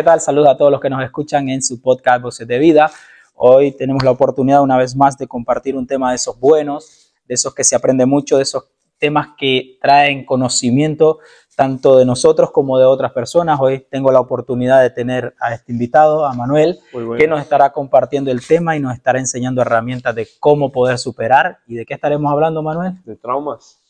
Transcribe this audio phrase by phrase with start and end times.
[0.00, 0.18] ¿qué tal?
[0.18, 2.90] Saludos a todos los que nos escuchan en su podcast Voces de Vida.
[3.34, 7.34] Hoy tenemos la oportunidad una vez más de compartir un tema de esos buenos, de
[7.34, 11.18] esos que se aprende mucho, de esos temas que traen conocimiento
[11.54, 13.60] tanto de nosotros como de otras personas.
[13.60, 16.78] Hoy tengo la oportunidad de tener a este invitado, a Manuel,
[17.18, 21.58] que nos estará compartiendo el tema y nos estará enseñando herramientas de cómo poder superar.
[21.66, 22.94] ¿Y de qué estaremos hablando, Manuel?
[23.04, 23.82] De traumas.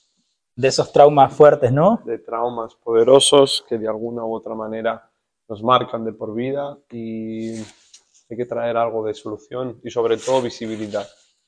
[0.56, 2.00] De esos traumas fuertes, ¿no?
[2.04, 5.09] De traumas poderosos que de alguna u otra manera
[5.50, 10.40] nos marcan de por vida y hay que traer algo de solución y sobre todo
[10.40, 11.06] visibilidad.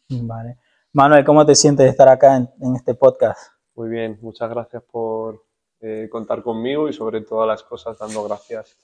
[0.08, 0.58] Vale.
[0.92, 3.52] Manuel, ¿cómo te sientes de estar acá en este podcast?
[3.76, 5.44] Muy bien, muchas gracias por
[5.80, 8.76] eh, contar conmigo y sobre todas las cosas dando gracias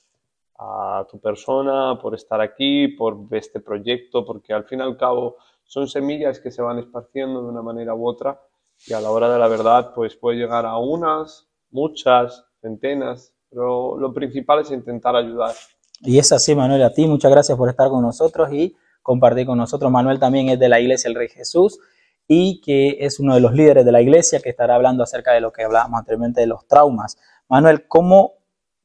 [0.56, 5.36] a tu persona por estar aquí, por este proyecto, porque al fin y al cabo
[5.64, 8.40] son semillas que se van esparciendo de una manera u otra
[8.86, 13.98] y a la hora de la verdad pues puede llegar a unas, muchas, centenas, pero
[13.98, 15.54] lo principal es intentar ayudar.
[16.00, 19.58] Y es así, Manuel, a ti muchas gracias por estar con nosotros y compartir con
[19.58, 19.90] nosotros.
[19.90, 21.80] Manuel también es de la Iglesia El Rey Jesús
[22.28, 25.40] y que es uno de los líderes de la iglesia que estará hablando acerca de
[25.40, 27.18] lo que hablábamos anteriormente de los traumas.
[27.48, 28.34] Manuel, ¿cómo,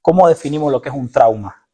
[0.01, 1.67] cómo definimos lo que es un trauma?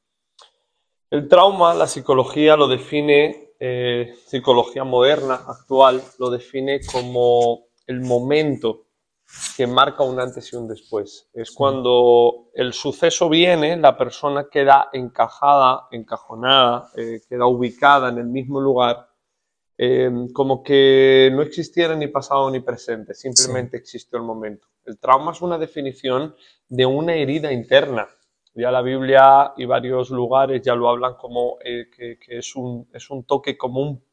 [1.12, 8.86] El trauma, la psicología lo define, eh, psicología moderna, actual, lo define como el momento
[9.56, 11.30] que marca un antes y un después.
[11.34, 18.28] Es cuando el suceso viene, la persona queda encajada, encajonada, eh, queda ubicada en el
[18.28, 19.10] mismo lugar
[19.82, 24.68] Em, como que no existiera ni pasado ni presente, simplemente existió el momento.
[24.84, 26.36] El trauma es una definición
[26.68, 28.10] de una herida interna.
[28.54, 33.10] Ya la Biblia y varios lugares ya lo hablan como eh, que, es, un, es,
[33.10, 34.04] un, toque como un,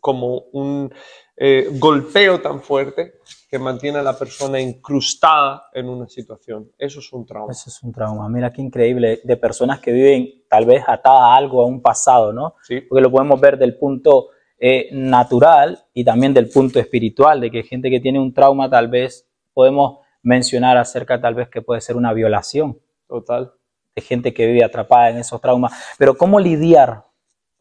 [0.00, 0.92] como un
[1.36, 3.14] eh, golpeo tan fuerte
[3.50, 6.72] que mantiene a la persona incrustada en una situación.
[6.78, 7.52] Eso es un trauma.
[7.52, 8.28] Eso es un trauma.
[8.28, 12.32] Mira qué increíble de personas que viven tal vez atadas a algo, a un pasado,
[12.32, 12.54] ¿no?
[12.62, 12.80] Sí.
[12.80, 17.62] Porque lo podemos ver del punto eh, natural y también del punto espiritual, de que
[17.62, 21.96] gente que tiene un trauma tal vez podemos mencionar acerca tal vez que puede ser
[21.96, 22.80] una violación.
[23.06, 23.52] Total.
[23.94, 25.72] De gente que vive atrapada en esos traumas.
[25.98, 27.04] Pero ¿cómo lidiar?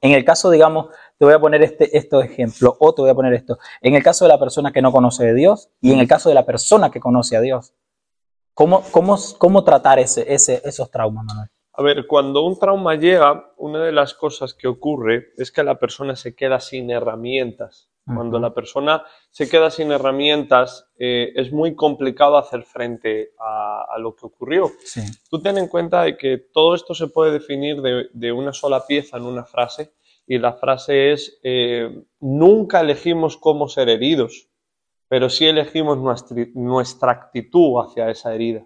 [0.02, 0.88] En el caso, digamos,
[1.18, 3.58] te voy a poner este, estos ejemplos o te voy a poner esto.
[3.82, 6.30] En el caso de la persona que no conoce de Dios y en el caso
[6.30, 7.74] de la persona que conoce a Dios.
[8.54, 11.50] ¿Cómo, cómo, cómo tratar ese, ese, esos traumas, Manuel?
[11.74, 15.78] A ver, cuando un trauma llega, una de las cosas que ocurre es que la
[15.78, 17.90] persona se queda sin herramientas.
[18.06, 24.16] Cuando la persona se queda sin herramientas, eh, es muy complicado hacer frente a, lo
[24.16, 24.72] que ocurrió.
[25.30, 29.18] Tú ten en cuenta de que todo esto se puede definir de, una sola pieza
[29.18, 29.94] en una frase,
[30.28, 34.50] y la frase es, eh, nunca elegimos cómo ser heridos,
[35.08, 36.00] pero sí elegimos
[36.54, 38.66] nuestra actitud hacia esa herida.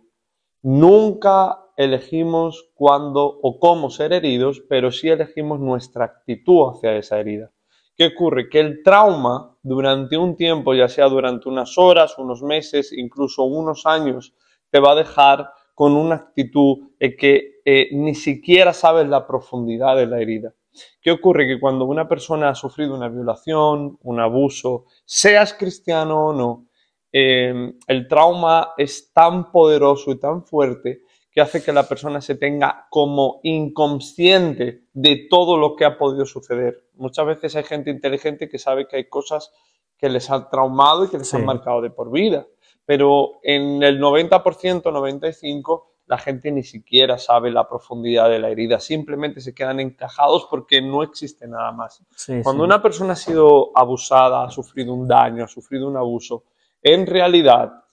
[0.61, 7.51] Nunca elegimos cuándo o cómo ser heridos, pero sí elegimos nuestra actitud hacia esa herida.
[7.95, 8.49] ¿Qué ocurre?
[8.49, 13.85] Que el trauma durante un tiempo, ya sea durante unas horas, unos meses, incluso unos
[13.85, 14.33] años,
[14.69, 19.95] te va a dejar con una actitud de que eh, ni siquiera sabes la profundidad
[19.97, 20.53] de la herida.
[21.01, 21.47] ¿Qué ocurre?
[21.47, 26.67] Que cuando una persona ha sufrido una violación, un abuso, seas cristiano o no,
[27.11, 32.35] eh, el trauma es tan poderoso y tan fuerte que hace que la persona se
[32.35, 36.87] tenga como inconsciente de todo lo que ha podido suceder.
[36.95, 39.51] Muchas veces hay gente inteligente que sabe que hay cosas
[39.97, 42.47] que les han traumado y que les han marcado de por vida,
[42.85, 44.41] pero en el 90%,
[44.81, 50.47] 95%, la gente ni siquiera sabe la profundidad de la herida, simplemente se quedan encajados
[50.49, 52.01] porque no existe nada más.
[52.41, 56.45] Cuando una persona ha sido abusada, ha sufrido un daño, ha sufrido un abuso,
[56.81, 57.83] en realidad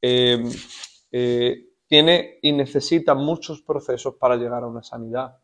[0.00, 0.42] eh,
[1.12, 5.36] eh, tiene y necesita muchos procesos para llegar a una sanidad.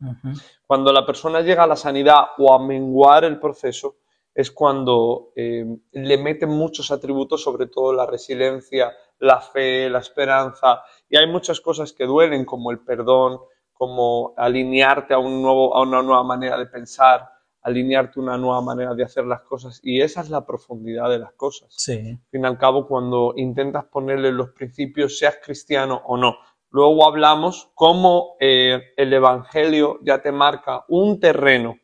[0.67, 3.97] Cuando la persona llega a la sanidad o a menguar el proceso,
[4.35, 8.91] es cuando eh, le meten muchos atributos, sobre todo la resiliencia,
[9.23, 13.39] la fe, la esperanza, y hay muchas cosas que duelen, como el perdón,
[13.73, 17.29] como alinearte a, un nuevo, a una nueva manera de pensar,
[17.63, 21.19] alinearte a una nueva manera de hacer las cosas, y esa es la profundidad de
[21.19, 21.69] las cosas.
[21.77, 21.93] Sí.
[21.93, 26.37] Al fin y al cabo, cuando intentas ponerle los principios, seas cristiano o no,
[26.73, 31.77] Luego hablamos cómo eh, el Evangelio ya te marca un terreno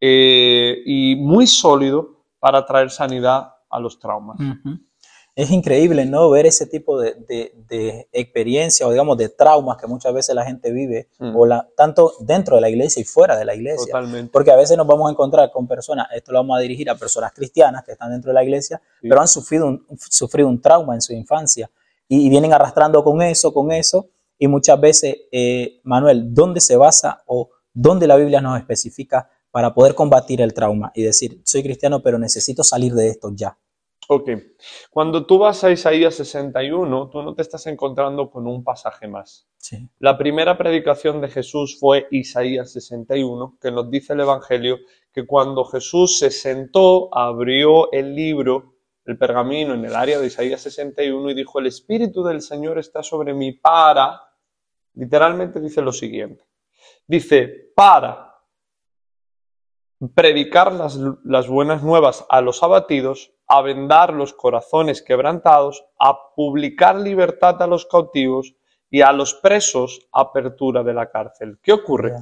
[0.00, 4.38] eh, y muy sólido para traer sanidad a los traumas.
[5.36, 6.30] Es increíble, ¿no?
[6.30, 7.14] Ver ese tipo de,
[7.68, 11.36] de, experiencia o, digamos, de traumas que muchas veces la gente vive, mm.
[11.36, 13.86] o la, tanto dentro de la iglesia y fuera de la iglesia.
[13.86, 14.30] Totalmente.
[14.32, 16.94] Porque a veces nos vamos a encontrar con personas, esto lo vamos a dirigir a
[16.94, 20.94] personas cristianas que están dentro de la iglesia, pero han sufrido un, sufrido un trauma
[20.94, 21.68] en su infancia
[22.06, 24.08] y, vienen arrastrando con eso, con eso,
[24.38, 29.74] y muchas veces, eh, Manuel, ¿dónde se basa o ¿Dónde la Biblia nos especifica para
[29.74, 33.58] poder combatir el trauma y decir, soy cristiano, pero necesito salir de esto ya?
[34.08, 34.28] Ok,
[34.90, 39.48] cuando tú vas a Isaías 61, tú no te estás encontrando con un pasaje más.
[39.56, 39.88] Sí.
[39.98, 44.78] La primera predicación de Jesús fue Isaías 61, que nos dice el Evangelio
[45.12, 48.74] que cuando Jesús se sentó, abrió el libro,
[49.06, 53.02] el pergamino en el área de Isaías 61 y dijo, el Espíritu del Señor está
[53.02, 54.20] sobre mí para,
[54.94, 56.44] literalmente dice lo siguiente,
[57.06, 58.34] dice, para
[60.14, 66.96] predicar las, las buenas nuevas a los abatidos, a vendar los corazones quebrantados, a publicar
[66.96, 68.54] libertad a los cautivos
[68.90, 71.58] y a los presos apertura de la cárcel.
[71.62, 72.14] ¿Qué ocurre?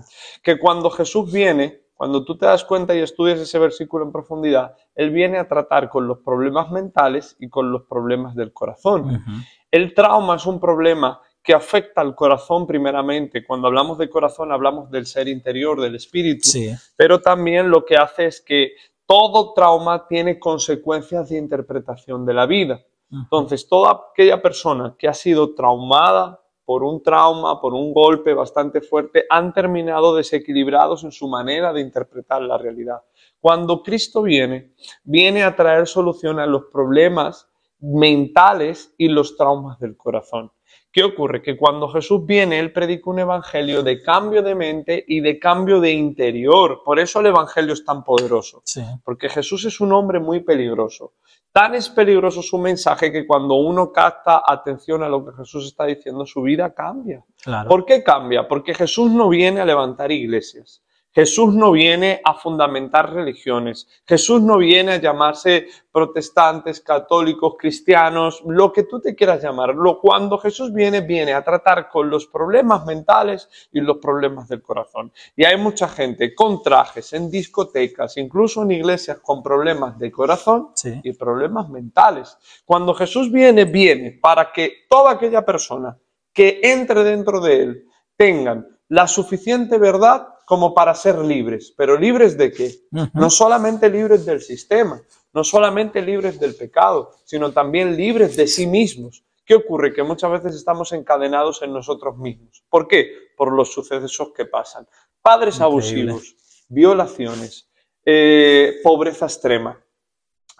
[0.43, 4.77] Que cuando Jesús viene, cuando tú te das cuenta y estudias ese versículo en profundidad,
[4.95, 9.25] Él viene a tratar con los problemas mentales y con los problemas del corazón.
[9.71, 13.45] El trauma es un problema que afecta al corazón primeramente.
[13.45, 17.97] Cuando hablamos de corazón hablamos del ser interior, del espíritu, Sí, pero también lo que
[17.97, 18.73] hace es que
[19.13, 22.81] todo trauma tiene consecuencias de interpretación de la vida.
[23.11, 28.81] Entonces, toda aquella persona que ha sido traumada por un trauma, por un golpe bastante
[28.81, 33.03] fuerte, han terminado desequilibrados en su manera de interpretar la realidad.
[33.39, 34.73] Cuando Cristo viene,
[35.05, 37.51] viene a traer solución a los problemas
[37.81, 40.53] mentales y los traumas del corazón.
[40.93, 41.41] ¿Qué ocurre?
[41.41, 45.81] Que cuando Jesús viene, Él predica un evangelio de cambio de mente y de cambio
[45.81, 46.83] de interior.
[46.85, 48.61] Por eso el evangelio es tan poderoso.
[48.65, 51.15] sí, Porque Jesús es un hombre muy peligroso.
[51.51, 55.85] Tan es peligroso su mensaje que cuando uno capta atención a lo que Jesús está
[55.87, 57.25] diciendo, su vida cambia.
[57.43, 57.69] claro.
[57.71, 58.47] ¿Por qué cambia?
[58.47, 60.83] Porque Jesús no viene a levantar iglesias.
[61.15, 63.87] Jesús no viene a fundamentar religiones.
[64.07, 70.01] Jesús no viene a llamarse protestantes, católicos, cristianos, lo que tú te quieras llamarlo.
[70.01, 75.13] Cuando Jesús viene, viene a tratar con los problemas mentales y los problemas del corazón.
[75.37, 80.71] Y hay mucha gente con trajes, en discotecas, incluso en iglesias con problemas de corazón
[80.75, 80.99] Sí.
[81.03, 82.39] y problemas mentales.
[82.65, 85.99] Cuando Jesús viene, viene para que toda aquella persona
[86.33, 87.85] que entre dentro de él
[88.17, 91.73] tengan la suficiente verdad como para ser libres.
[91.79, 92.75] ¿Pero libres de qué?
[93.15, 95.01] No solamente libres del sistema,
[95.33, 99.25] no solamente libres del pecado, sino también libres de sí mismos.
[99.47, 99.95] ¿Qué ocurre?
[99.95, 102.63] Que muchas veces estamos encadenados en nosotros mismos.
[102.69, 103.13] ¿Por qué?
[103.35, 104.87] Por los sucesos que pasan.
[105.23, 106.13] Padres Increíble.
[106.13, 106.37] abusivos,
[106.69, 107.71] violaciones,
[108.05, 109.82] eh, pobreza extrema,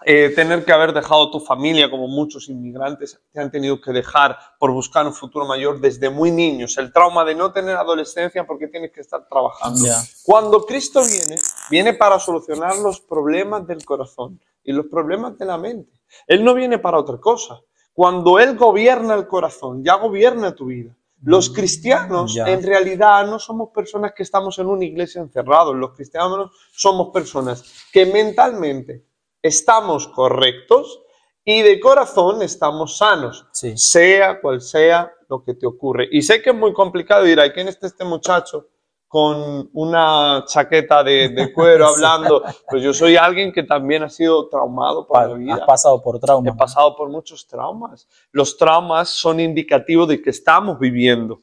[0.05, 4.37] eh, tener que haber dejado tu familia, como muchos inmigrantes te han tenido que dejar
[4.59, 8.67] por buscar un futuro mayor desde muy niños, el trauma de no tener adolescencia porque
[8.67, 9.85] tienes que estar trabajando.
[9.85, 10.01] Ya.
[10.23, 15.57] Cuando Cristo viene, viene para solucionar los problemas del corazón y los problemas de la
[15.57, 15.91] mente.
[16.27, 17.59] Él no viene para otra cosa.
[17.93, 20.95] Cuando Él gobierna el corazón, ya gobierna tu vida.
[21.21, 22.45] Los cristianos Ya.
[22.49, 25.73] en realidad no somos personas que estamos en una iglesia encerrados.
[25.75, 27.63] Los cristianos somos personas
[27.93, 29.05] que mentalmente
[29.43, 31.01] estamos correctos
[31.45, 33.77] y de corazón estamos sanos, Sí.
[33.77, 36.07] sea cual sea lo que te ocurre.
[36.11, 38.67] Y sé que es muy complicado ir, ¿quién está este muchacho
[39.07, 42.41] con una chaqueta de, de cuero hablando?
[42.69, 45.65] Pues yo soy alguien que también ha sido traumado por Pa- la Has vida.
[45.65, 46.49] pasado por trauma.
[46.49, 48.07] He pasado por muchos traumas.
[48.31, 51.41] Los traumas son indicativos de que estamos viviendo.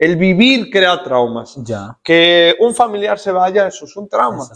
[0.00, 1.56] El vivir crea traumas.
[1.62, 1.98] Ya.
[2.02, 4.48] Que un familiar se vaya, eso es un trauma.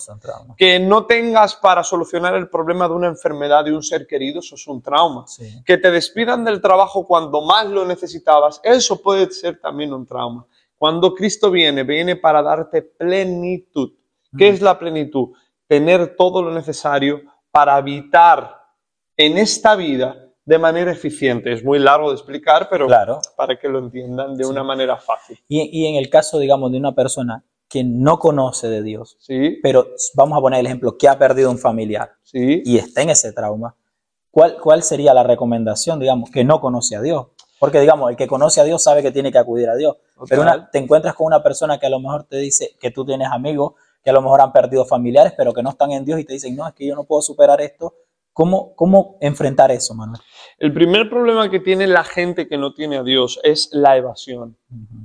[0.57, 4.55] Que no tengas para solucionar el problema de una enfermedad de un ser querido, eso
[4.55, 5.27] es un trauma.
[5.27, 5.63] Sí.
[5.67, 10.47] Que te despidan del trabajo cuando más lo necesitabas, eso puede ser también un trauma.
[10.79, 13.93] Cuando Cristo viene, viene para darte plenitud.
[14.39, 14.55] ¿Qué Mm.
[14.55, 15.29] es la plenitud?
[15.67, 17.21] Tener todo lo necesario
[17.51, 18.63] para habitar
[19.15, 21.53] en esta vida de manera eficiente.
[21.53, 23.21] Es muy largo de explicar, pero Claro.
[23.37, 24.51] para que lo entiendan de Sí.
[24.51, 25.39] una manera fácil.
[25.49, 29.59] Y, y en el caso, digamos, de una persona que no conoce de Dios, ¿Sí?
[29.63, 32.63] pero vamos a poner el ejemplo, que ha perdido un familiar ¿Sí?
[32.65, 33.75] y está en ese trauma,
[34.31, 37.29] ¿cuál, cuál sería la recomendación, digamos, que no conoce a Dios?
[37.59, 39.97] Porque, digamos, el que conoce a Dios sabe que tiene que acudir a Dios.
[40.29, 43.05] Pero una- te encuentras con una persona que a lo mejor te dice que tú
[43.07, 43.73] tienes amigos,
[44.05, 46.35] que a lo mejor han perdido familiares, pero que no están en Dios y te
[46.35, 47.95] dicen, no, es que yo no puedo superar esto.
[48.35, 50.21] ¿Cómo, cómo enfrentar eso, Manuel?
[50.59, 54.59] El primer problema que tiene la gente que no tiene a Dios es la evasión.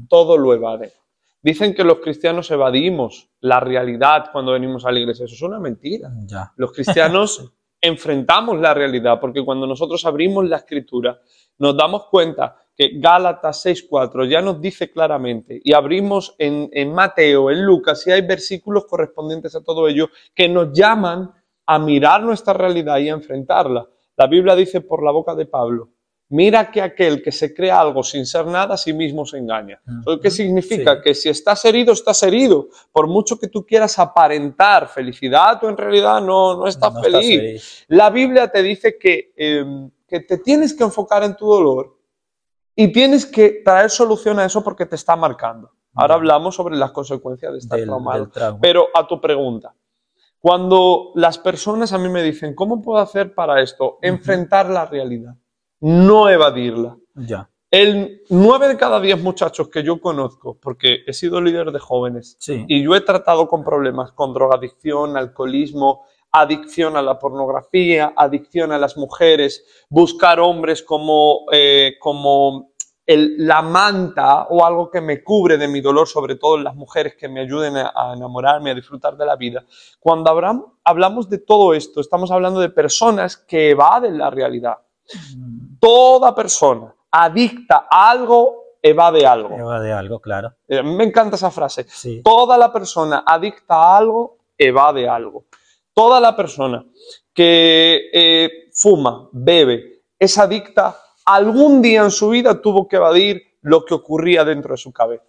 [0.10, 0.94] Todo lo evade.
[1.42, 5.26] Dicen que los cristianos evadimos la realidad cuando venimos a la iglesia.
[5.26, 6.12] Eso es una mentira.
[6.26, 6.52] Ya.
[6.58, 11.22] Los cristianos enfrentamos la realidad porque cuando nosotros abrimos la escritura
[11.60, 17.52] nos damos cuenta que Gálatas 6.4 ya nos dice claramente y abrimos en, en Mateo,
[17.52, 21.32] en Lucas, y hay versículos correspondientes a todo ello que nos llaman
[21.72, 23.88] a mirar nuestra realidad y a enfrentarla.
[24.18, 25.90] La Biblia dice por la boca de Pablo,
[26.32, 29.82] Mira que aquel que se crea algo sin ser nada, a sí mismo se engaña.
[30.22, 31.02] ¿Qué significa?
[31.02, 32.68] Que si estás herido, estás herido.
[32.92, 37.86] Por mucho que tú quieras aparentar felicidad, tú en realidad no, no, estás, feliz.
[37.88, 41.98] La Biblia te dice que, em, que te tienes que enfocar en tu dolor
[42.76, 45.72] y tienes que traer solución a eso porque te está marcando.
[45.96, 48.30] Ahora hablamos sobre las consecuencias de estar traumado.
[48.62, 49.74] Pero a tu pregunta,
[50.40, 54.00] cuando las personas a mí me dicen, ¿cómo puedo hacer para esto?
[54.02, 55.36] Enfrentar la realidad
[55.82, 56.98] no evadirla.
[57.16, 57.50] Ya.
[57.72, 62.38] El 9 de cada 10 muchachos que yo conozco, porque he sido líder de jóvenes
[62.48, 68.80] y yo he tratado con problemas con drogadicción, alcoholismo, adicción a la pornografía, adicción a
[68.80, 72.72] las mujeres, buscar hombres como, eh, como
[73.18, 77.28] la manta o algo que me cubre de mi dolor, sobre todo las mujeres que
[77.28, 79.66] me ayuden a, a enamorarme, a disfrutar de la vida.
[80.00, 80.30] Cuando
[80.84, 84.78] hablamos de todo esto, estamos hablando de personas que evaden la realidad.
[85.80, 89.56] Toda persona adicta a algo evade algo.
[89.56, 90.54] Evade algo, claro.
[90.68, 91.88] Eh, me encanta esa frase.
[92.24, 95.46] Toda la persona adicta a algo evade algo.
[95.94, 96.86] Toda la persona
[97.34, 100.96] que eh, fuma, bebe, es adicta,
[101.36, 105.26] algún día en su vida tuvo que evadir lo que ocurría dentro de su cabeza.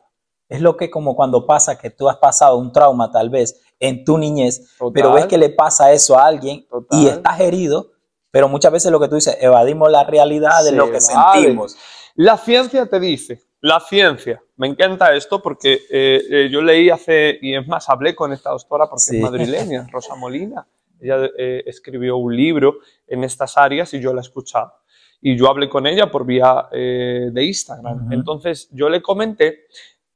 [0.48, 4.04] Es lo que como cuando pasa que tú has pasado un trauma tal vez en
[4.04, 7.92] tu niñez, pero ves que le pasa eso a alguien y estás herido,
[8.30, 11.76] pero muchas veces lo que tú dices, evadimos la realidad de lo que sentimos.
[12.14, 17.38] La ciencia te dice, la ciencia, me encanta esto porque eh, eh, yo leí hace,
[17.42, 20.66] y es más, hablé con esta doctora porque es madrileña, Rosa Molina.
[20.98, 24.72] Ella eh, escribió un libro en estas áreas y yo la he escuchado.
[25.20, 28.12] Y yo hablé con ella por vía de Instagram.
[28.12, 29.66] Entonces yo le comenté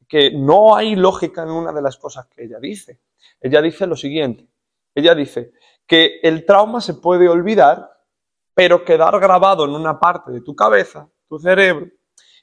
[0.09, 3.01] que no hay lógica en una de las cosas que ella dice.
[3.41, 4.47] Ella dice lo siguiente.
[4.95, 5.53] Ella dice
[5.87, 7.91] que el trauma se puede olvidar
[8.55, 11.89] pero quedar grabado en una parte de tu cabeza, tu cerebro,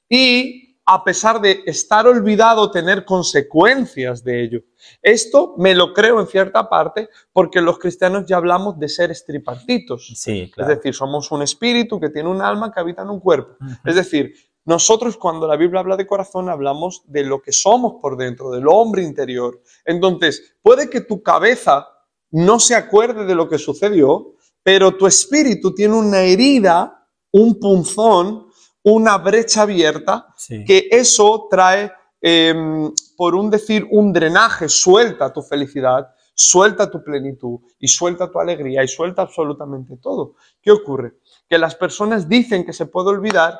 [0.09, 4.59] y a pesar de estar olvidado, tener consecuencias de ello.
[5.01, 10.11] Esto me lo creo en cierta parte porque los cristianos ya hablamos de seres tripartitos.
[10.17, 13.55] Sí, Es decir, somos un espíritu que tiene un alma que habita en un cuerpo.
[13.85, 14.33] Es decir,
[14.65, 18.67] nosotros cuando la Biblia habla de corazón hablamos de lo que somos por dentro, del
[18.67, 19.61] hombre interior.
[19.85, 21.87] Entonces, puede que tu cabeza
[22.31, 28.50] no se acuerde de lo que sucedió, pero tu espíritu tiene una herida, un punzón,
[28.83, 30.33] una brecha abierta,
[30.65, 37.59] que eso trae, em, por un decir, un drenaje, suelta tu felicidad, suelta tu plenitud
[37.79, 40.35] y suelta tu alegría y suelta absolutamente todo.
[40.61, 41.13] ¿Qué ocurre?
[41.47, 43.59] Que las personas dicen que se puede olvidar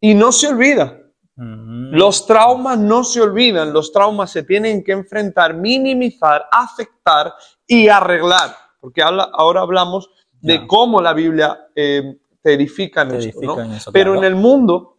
[0.00, 0.98] y no se olvida.
[1.36, 1.94] Mm.
[1.94, 7.32] Los traumas no se olvidan, los traumas se tienen que enfrentar, minimizar, aceptar
[7.66, 8.54] y arreglar.
[8.80, 13.56] Porque ahora hablamos de cómo la Biblia eh, te edifica en esto.
[13.92, 14.98] Pero en el mundo,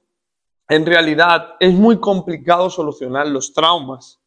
[0.68, 4.20] en realidad, es muy complicado solucionar los traumas.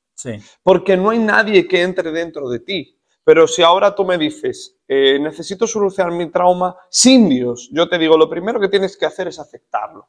[0.63, 2.99] Porque no hay nadie que entre dentro de ti.
[3.25, 7.99] Pero si ahora tú me dices, eh, necesito solucionar mi trauma sin Dios, yo te
[7.99, 10.07] digo, lo primero que tienes que hacer es aceptarlo.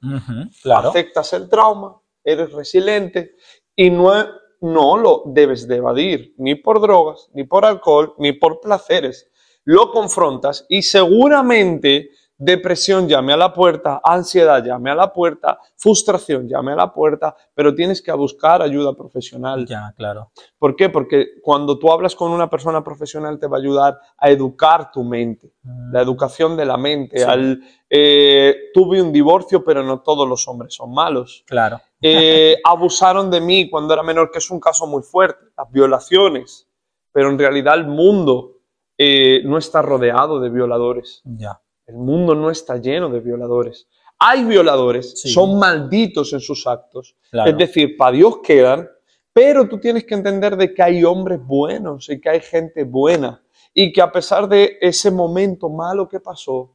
[0.65, 3.35] Aceptas el trauma, eres resiliente
[3.73, 4.11] y no,
[4.59, 9.29] no lo debes de evadir, ni por drogas, ni por alcohol, ni por placeres
[9.65, 16.47] lo confrontas y seguramente depresión llame a la puerta, ansiedad llame a la puerta, frustración
[16.47, 19.65] llame a la puerta, pero tienes que buscar ayuda profesional.
[19.65, 20.31] Ya, claro.
[20.57, 20.89] ¿Por qué?
[20.89, 25.03] Porque cuando tú hablas con una persona profesional te va a ayudar a educar tu
[25.03, 25.93] mente, mm.
[25.93, 27.23] la educación de la mente.
[27.23, 31.43] Al, eh, tuve un divorcio, pero no todos los hombres son malos.
[31.47, 31.79] Claro.
[32.01, 36.67] Eh, abusaron de mí cuando era menor, que es un caso muy fuerte, las violaciones,
[37.11, 38.55] pero en realidad el mundo
[38.97, 41.21] eh, no está rodeado de violadores.
[41.23, 41.61] Ya.
[41.87, 43.87] El mundo no está lleno de violadores.
[44.17, 47.15] Hay violadores, son malditos en sus actos.
[47.31, 48.89] Es decir, para Dios quedan,
[49.33, 53.43] pero tú tienes que entender de que hay hombres buenos y que hay gente buena.
[53.73, 56.73] Y que a pesar de ese momento malo que pasó,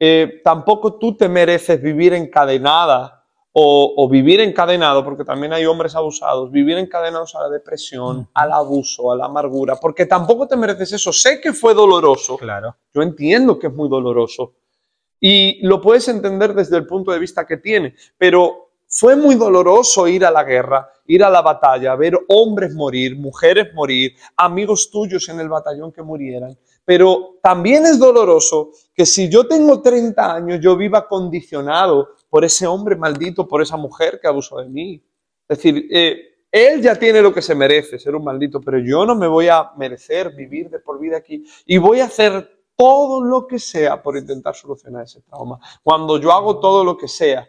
[0.00, 3.21] eh, tampoco tú te mereces vivir encadenada
[3.54, 9.12] o, vivir encadenado, porque también hay hombres abusados, vivir encadenados a la depresión, al abuso,
[9.12, 11.12] a la amargura, porque tampoco te mereces eso.
[11.12, 12.38] Sé que fue doloroso.
[12.38, 12.76] Claro.
[12.94, 14.54] Yo entiendo que es muy doloroso.
[15.20, 20.08] Y lo puedes entender desde el punto de vista que tiene, pero fue muy doloroso
[20.08, 25.28] ir a la guerra, ir a la batalla, ver hombres morir, mujeres morir, amigos tuyos
[25.28, 26.56] en el batallón que murieran.
[26.84, 32.66] Pero también es doloroso que si yo tengo 30 años, yo viva condicionado por ese
[32.66, 35.04] hombre maldito, por esa mujer que abusó de mí.
[35.46, 39.04] Es decir, eh, él ya tiene lo que se merece, ser un maldito, pero yo
[39.04, 43.22] no me voy a merecer vivir de por vida aquí y voy a hacer todo
[43.22, 45.58] lo que sea por intentar solucionar ese trauma.
[45.82, 47.46] Cuando yo hago todo lo que sea,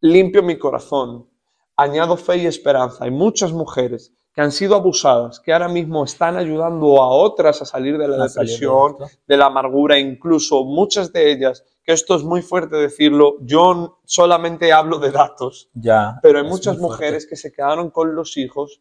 [0.00, 1.28] limpio mi corazón,
[1.76, 3.04] añado fe y esperanza.
[3.04, 7.64] Hay muchas mujeres que han sido abusadas, que ahora mismo están ayudando a otras a
[7.64, 8.96] salir de la depresión,
[9.26, 14.72] de, la amargura, incluso muchas de ellas, que esto es muy fuerte decirlo, yo solamente
[14.72, 18.80] hablo de datos, ya, pero hay muchas mujeres que se quedaron con los hijos,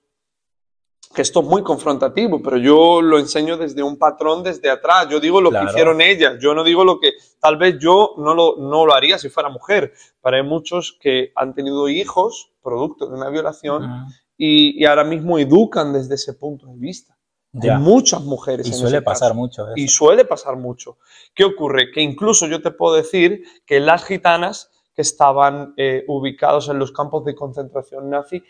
[1.15, 5.19] que esto es muy confrontativo, pero yo lo enseño desde un patrón desde atrás, yo
[5.19, 8.57] digo lo que hicieron ellas, yo no digo lo que tal vez yo no lo,
[8.57, 13.15] no lo haría si fuera mujer, pero hay muchos que han tenido hijos producto de
[13.15, 14.05] una violación
[14.41, 17.17] y, ahora mismo educan desde ese punto de vista.
[17.61, 18.65] Hay muchas mujeres.
[18.67, 19.67] Y suele pasar mucho.
[19.75, 20.97] Y suele pasar mucho.
[21.35, 21.91] ¿Qué ocurre?
[21.91, 26.93] Que incluso yo te puedo decir que las gitanas que estaban eh, ubicados en los
[26.93, 28.41] campos de concentración nazi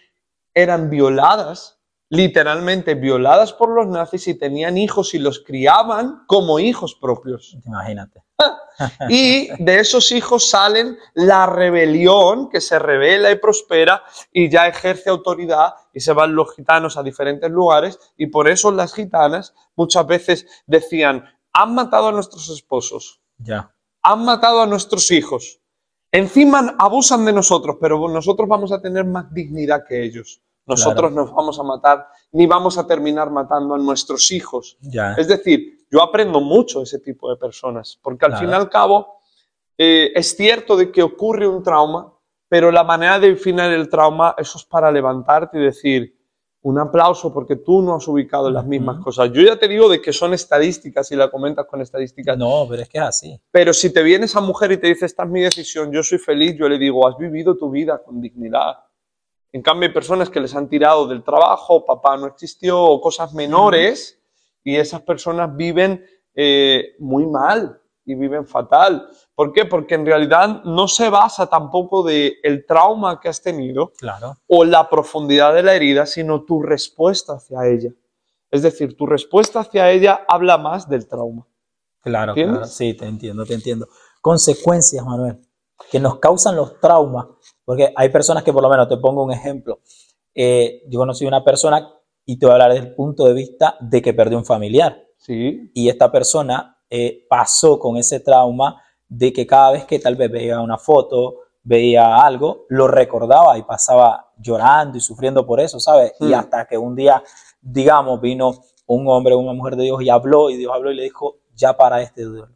[0.54, 1.79] eran violadas,
[2.10, 7.56] literalmente violadas por los nazis y tenían hijos y los criaban como hijos propios.
[7.66, 8.24] Imagínate.
[9.10, 15.10] Y de esos hijos salen la rebelión que se revela y prospera y ya ejerce
[15.10, 20.08] autoridad y se van los gitanos a diferentes lugares y por eso las gitanas muchas
[20.08, 23.76] veces decían, han matado a nuestros esposos, ya.
[24.02, 25.60] han matado a nuestros hijos,
[26.10, 30.42] encima abusan de nosotros, pero nosotros vamos a tener más dignidad que ellos.
[30.70, 34.78] Nosotros nos vamos a matar ni vamos a terminar matando a nuestros hijos.
[34.82, 35.14] Ya.
[35.14, 38.70] Es decir, yo aprendo mucho de ese tipo de personas, porque al fin y al
[38.70, 39.20] cabo
[39.78, 42.14] eh, es cierto de que ocurre un trauma,
[42.48, 46.20] pero la manera de definir el trauma, eso es para levantarte y decir,
[46.62, 49.32] un aplauso porque tú no has ubicado las mismas cosas.
[49.32, 52.38] Yo ya te digo de que son estadísticas y la comentas con estadísticas.
[52.38, 53.42] No, pero es que es así.
[53.52, 56.18] Pero si te viene esa mujer y te dice, esta es mi decisión, yo soy
[56.18, 58.76] feliz, yo le digo, has vivido tu vida con dignidad.
[59.52, 63.34] En cambio, hay personas que les han tirado del trabajo, papá no existió, o cosas
[63.34, 64.20] menores,
[64.64, 69.08] y esas personas viven eh, muy mal y viven fatal.
[69.36, 69.66] ¿Por qué?
[69.66, 74.38] Porque en realidad no se basa tampoco de el trauma que has tenido claro.
[74.48, 77.92] o la profundidad de la herida, sino tu respuesta hacia ella.
[78.52, 81.46] Es decir, tu respuesta hacia ella habla más del trauma.
[82.02, 82.66] Claro, claro.
[82.66, 83.88] Sí, te entiendo, te entiendo.
[84.22, 85.40] Consecuencias, Manuel,
[85.92, 87.26] que nos causan los traumas,
[87.66, 89.80] porque hay personas que, por lo menos, te pongo un ejemplo.
[90.34, 91.94] Eh, yo conocí una persona
[92.26, 95.04] y te voy a hablar desde el punto de vista de que perdió un familiar.
[95.18, 95.72] Sí.
[95.74, 100.32] Y esta persona eh, pasó con ese trauma de que cada vez que tal vez
[100.32, 106.14] veía una foto, veía algo, lo recordaba y pasaba llorando y sufriendo por eso, ¿sabes?
[106.20, 106.34] Y hmm.
[106.36, 107.22] hasta que un día,
[107.62, 108.54] digamos, vino
[108.86, 111.38] un hombre o una mujer de Dios y habló, y Dios habló y le dijo,
[111.54, 112.56] ya para este duelo,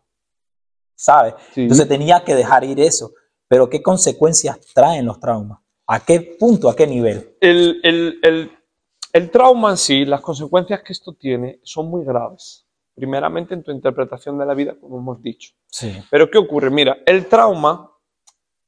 [1.03, 1.33] ¿sabes?
[1.55, 3.11] Entonces tenía que dejar ir eso.
[3.47, 5.59] Pero ¿qué consecuencias traen los traumas?
[5.87, 7.35] ¿A qué punto, a qué nivel?
[7.41, 8.51] El, el, el
[9.13, 12.65] el trauma en sí, las consecuencias que esto tiene son muy graves.
[12.95, 15.53] Primeramente en tu interpretación de la vida, como hemos dicho.
[15.67, 15.95] Sí.
[16.09, 16.71] Pero ¿qué ocurre?
[16.71, 17.91] Mira, el trauma,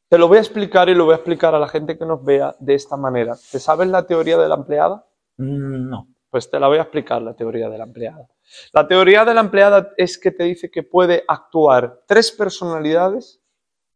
[0.07, 2.23] te lo voy a explicar y lo voy a explicar a la gente que nos
[2.23, 3.35] vea de esta manera.
[3.51, 5.07] ¿Te sabes la teoría de la empleada?
[5.37, 6.07] Mm, no.
[6.35, 8.27] Pues te la voy a explicar, la teoría de la empleada.
[8.73, 13.39] La teoría de la empleada es que te dice que puede actuar tres personalidades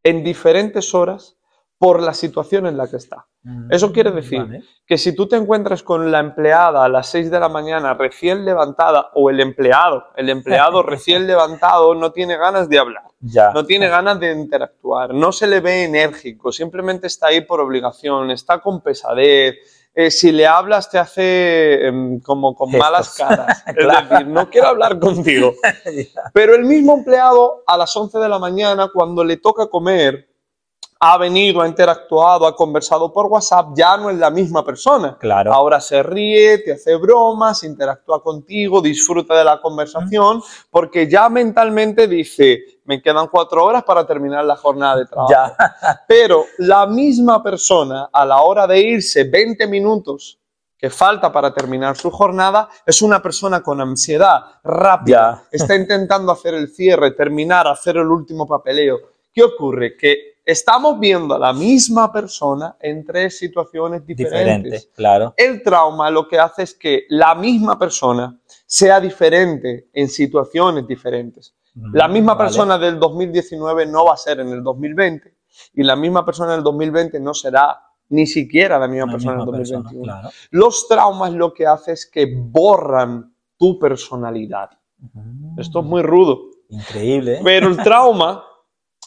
[0.04, 1.36] en diferentes horas
[1.78, 3.28] por la situación en la que está.
[3.43, 7.30] Mm, Eso quiere decir que si tú te encuentras con la empleada a las 6
[7.30, 12.69] de la mañana recién levantada o el empleado, el empleado recién levantado no tiene ganas
[12.69, 13.52] de hablar, ya.
[13.52, 18.32] no tiene ganas de interactuar, no se le ve enérgico, simplemente está ahí por obligación,
[18.32, 19.58] está con pesadez,
[19.93, 23.63] eh, si le hablas te hace em, como con malas caras.
[23.67, 25.54] Es decir, no quiero hablar contigo.
[26.34, 30.29] Pero el mismo empleado a las 11 de la mañana, cuando le toca comer,
[31.02, 35.18] ha venido, ha interactuado, ha conversado por WhatsApp, ya no es la misma persona.
[35.18, 35.54] Claro.
[35.54, 42.06] Ahora se ríe, te hace bromas, interactúa contigo, disfruta de la conversación, porque ya mentalmente
[42.08, 45.32] dice, me quedan cuatro horas para terminar la jornada de trabajo.
[45.32, 45.56] Ya.
[46.08, 50.38] Pero la misma persona, a la hora de irse 20 minutos
[50.78, 56.54] que falta para terminar su jornada, es una persona con ansiedad rápida, está intentando hacer
[56.54, 58.98] el cierre, terminar, hacer el último papeleo.
[59.32, 59.96] ¿Qué ocurre?
[59.98, 64.90] Que estamos viendo a la misma persona en tres situaciones diferentes.
[64.96, 65.34] claro.
[65.38, 68.36] El trauma lo que hace es que la misma persona
[68.66, 71.54] sea diferente en situaciones diferentes.
[71.76, 75.36] Mm, la misma persona del 2019 no va a ser en el 2020
[75.76, 79.46] y la misma persona del 2020 no será ni siquiera la misma persona en el
[79.46, 80.14] 2021.
[80.50, 84.72] Los traumas lo que hace es que borran tu personalidad.
[85.58, 86.50] Esto es muy rudo.
[86.70, 87.40] Increíble.
[87.44, 88.44] Pero el trauma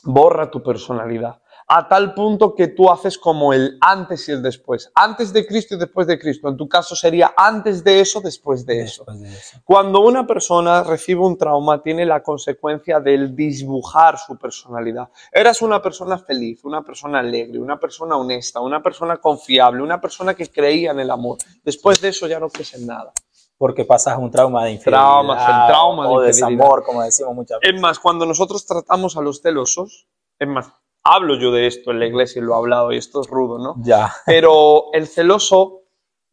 [0.02, 1.38] borra tu personalidad.
[1.68, 4.90] a tal punto que tú haces como el antes y el después.
[4.94, 6.48] Antes de Cristo y después de Cristo.
[6.48, 9.04] En tu caso sería antes de eso, después de eso.
[9.06, 9.58] De eso.
[9.64, 15.08] Cuando una persona recibe un trauma, tiene la consecuencia del disbujar su personalidad.
[15.30, 20.34] Eras una persona feliz, una persona alegre, una persona honesta, una persona confiable, una persona
[20.34, 21.38] que creía en el amor.
[21.64, 23.12] Después de eso ya no crees en nada.
[23.62, 26.48] Porque pasas un trauma de infidelidad Traumas, el trauma de o infidelidad.
[26.58, 27.76] desamor, como decimos muchas veces.
[27.76, 30.72] Es más, cuando nosotros tratamos a los celosos, es más,
[31.04, 33.58] hablo yo de esto en la iglesia y lo he hablado y esto es rudo,
[33.58, 33.76] ¿no?
[33.84, 35.82] Ya, Pero el celoso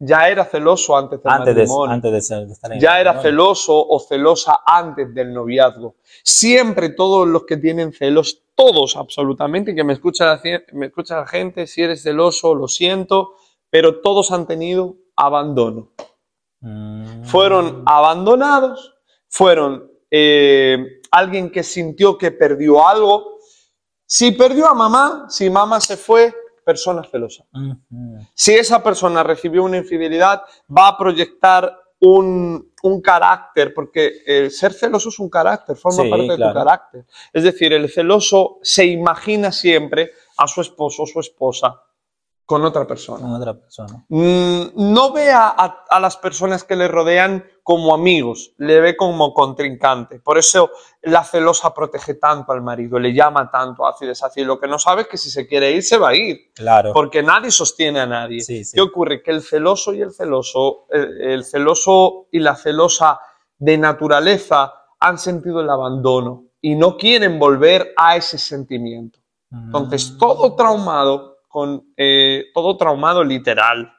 [0.00, 1.94] ya era celoso antes del antes de, matrimonio.
[1.94, 5.94] antes de, ser- de estar en ya era celoso o celosa antes del noviazgo.
[6.24, 10.40] Siempre todos los que tienen celos, todos absolutamente, que me escucha, la,
[10.72, 13.34] me escucha la gente, si eres celoso, lo siento,
[13.70, 15.90] pero todos han tenido abandono.
[16.60, 17.24] Mm.
[17.24, 18.94] Fueron abandonados,
[19.28, 23.38] fueron eh, alguien que sintió que perdió algo.
[24.06, 27.44] Si perdió a mamá, si mamá se fue, persona celosa.
[28.34, 30.42] Si esa persona recibió una infidelidad,
[30.76, 36.10] va a proyectar un, un carácter, porque el ser celoso es un carácter, forma Sí,
[36.10, 37.04] parte de tu carácter.
[37.32, 41.82] Es decir, el celoso se imagina siempre a su esposo o su esposa
[42.50, 43.20] con otra persona.
[43.20, 44.04] Con otra persona.
[44.08, 48.96] Mm, no ve a, a- a las personas que le rodean como amigos, le ve
[48.96, 50.18] como contrincante.
[50.18, 50.70] Por eso
[51.02, 54.44] la celosa protege tanto al marido, le llama tanto a y deshacer.
[54.44, 56.92] Lo que no sabe es que si se quiere ir, se va a ir Claro.
[56.92, 58.40] porque nadie sostiene a nadie.
[58.40, 58.72] Sí, sí.
[58.74, 59.22] ¿Qué ocurre?
[59.22, 63.20] Que el celoso y el celoso, el, el celoso y la celosa
[63.58, 69.20] de naturaleza han sentido el abandono y no quieren volver a ese sentimiento.
[69.52, 70.18] Entonces, Mm.
[70.18, 73.92] todo traumado, con, eh, todo traumado literal.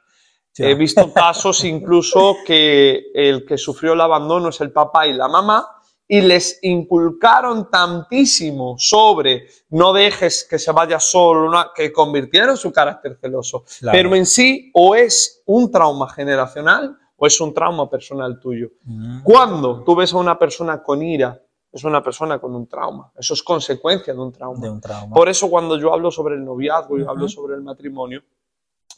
[0.53, 0.69] Ya.
[0.69, 5.27] He visto casos incluso que el que sufrió el abandono es el papá y la
[5.27, 5.67] mamá
[6.07, 13.17] y les inculcaron tantísimo sobre no dejes que se vaya solo, que convirtieron su carácter
[13.19, 13.63] celoso.
[13.79, 13.97] Claro.
[13.97, 18.71] Pero en sí o es un trauma generacional o es un trauma personal tuyo.
[18.83, 19.23] Mm.
[19.23, 23.11] Cuando tú ves a una persona con ira, es una persona con un trauma.
[23.17, 24.59] Eso es consecuencia de un trauma.
[24.59, 25.13] De un trauma.
[25.13, 28.21] Por eso cuando yo hablo sobre el noviazgo y hablo sobre el matrimonio,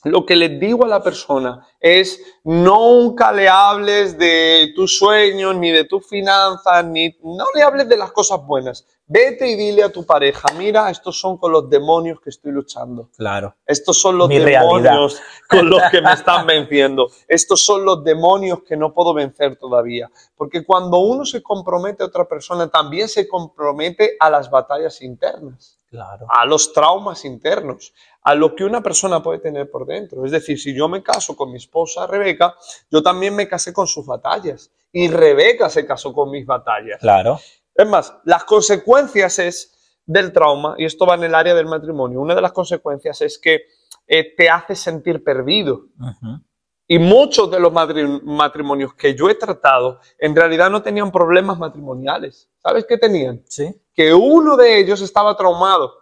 [0.03, 5.71] lo que les digo a la persona es nunca le hables de tus sueños, ni
[5.71, 8.85] de tus finanzas, ni no le hables de las cosas buenas.
[9.05, 13.09] Vete y dile a tu pareja, mira, estos son con los demonios que estoy luchando.
[13.17, 13.55] Claro.
[13.65, 17.09] Estos son los Mi demonios con los que me están venciendo.
[17.27, 20.09] Estos son los demonios que no puedo vencer todavía.
[20.35, 25.82] Porque cuando uno se compromete a otra persona, también se compromete a las batallas internas
[25.93, 26.25] Claro.
[26.27, 30.25] a los traumas internos, a lo que una persona puede tener por dentro.
[30.25, 32.55] Es decir, si yo me caso con mi esposa Rebeca,
[32.89, 36.99] yo también me casé con sus batallas y Rebeca se casó con mis batallas.
[36.99, 37.39] Claro.
[37.75, 42.21] Es más, las consecuencias es del trauma, y esto va en el área del matrimonio,
[42.21, 43.67] una de las consecuencias es que
[44.07, 45.85] eh, te hace sentir perdido.
[45.99, 46.41] Ujú.
[46.87, 51.57] Y muchos de los matri- matrimonios que yo he tratado en realidad no tenían problemas
[51.57, 52.49] matrimoniales.
[52.61, 53.41] ¿Sabes qué tenían?
[53.47, 53.73] Sí.
[53.93, 55.93] Que uno de ellos estaba traumado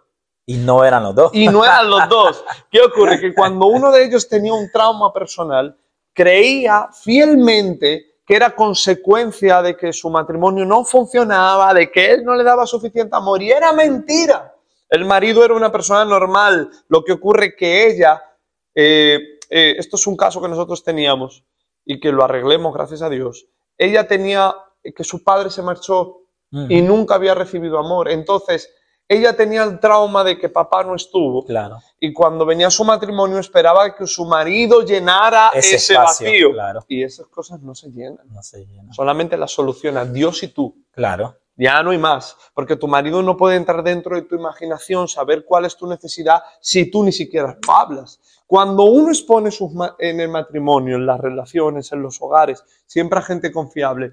[0.44, 1.30] Y no eran los dos.
[1.34, 2.44] y no eran los dos.
[2.70, 3.20] ¿Qué ocurre?
[3.20, 5.76] Que cuando uno de ellos tenía un trauma personal,
[6.12, 12.34] creía fielmente que era consecuencia de que su matrimonio no funcionaba, de que él no
[12.34, 14.54] le daba suficiente amor y era mentira.
[14.88, 16.70] El marido era una persona normal.
[16.88, 18.22] Lo que ocurre que ella,
[18.74, 19.18] eh,
[19.54, 21.44] eh, esto es un caso que nosotros teníamos
[21.84, 23.46] y que lo arreglemos gracias a Dios.
[23.76, 24.54] Ella tenía
[24.96, 26.66] que su padre se marchó Ujú.
[26.68, 28.08] y nunca había recibido amor.
[28.10, 28.70] Entonces,
[29.08, 31.78] ella tenía el trauma de que papá no estuvo Claro.
[32.00, 36.52] y cuando venía su matrimonio esperaba que su marido llenara Ese ese, espacio, vacío.
[36.52, 36.84] claro.
[36.88, 38.26] Y esas cosas no se llenan.
[38.30, 38.92] No se llena.
[38.92, 40.74] Solamente las soluciona Dios y tú.
[40.92, 41.36] Claro.
[41.56, 45.44] Ya no hay más, porque tu marido no puede entrar dentro de tu imaginación, saber
[45.44, 48.18] cuál es tu necesidad si tú ni siquiera hablas.
[48.52, 53.22] Cuando uno expone sus en el matrimonio, en las relaciones, en los hogares, siempre a
[53.22, 54.12] gente confiable,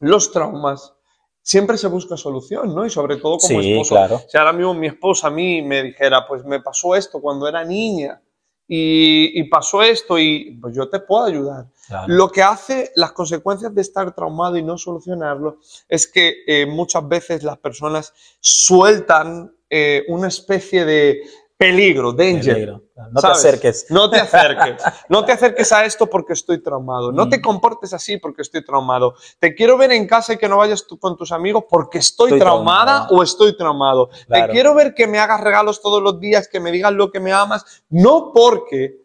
[0.00, 0.94] los traumas,
[1.42, 2.84] siempre se busca solución, ¿no?
[2.84, 3.94] Y sobre todo como Sí, esposo.
[3.94, 4.20] claro.
[4.26, 7.64] Si ahora mismo mi esposa a mí me dijera, pues me pasó esto cuando era
[7.64, 8.20] niña
[8.66, 11.66] y, y pasó esto y pues yo te puedo ayudar.
[11.86, 12.06] claro.
[12.08, 17.06] Lo que hace las consecuencias de estar traumado y no solucionarlo es que eh, muchas
[17.06, 21.20] veces las personas sueltan eh, una especie de
[21.58, 22.54] peligro, danger.
[22.54, 22.82] Peligro.
[23.12, 23.42] No ¿sabes?
[23.42, 23.86] te acerques.
[23.90, 24.82] No te acerques.
[25.08, 27.12] No te acerques a esto porque estoy traumado.
[27.12, 27.42] No te Mm.
[27.42, 29.14] comportes así porque estoy traumado.
[29.38, 32.28] Te quiero ver en casa y que no vayas tú con tus amigos porque estoy,
[32.28, 34.08] Estoy traumada o estoy traumado.
[34.08, 34.52] Te Claro.
[34.52, 37.32] quiero ver que me hagas regalos todos los días, que me digas lo que me
[37.32, 39.02] amas, no porque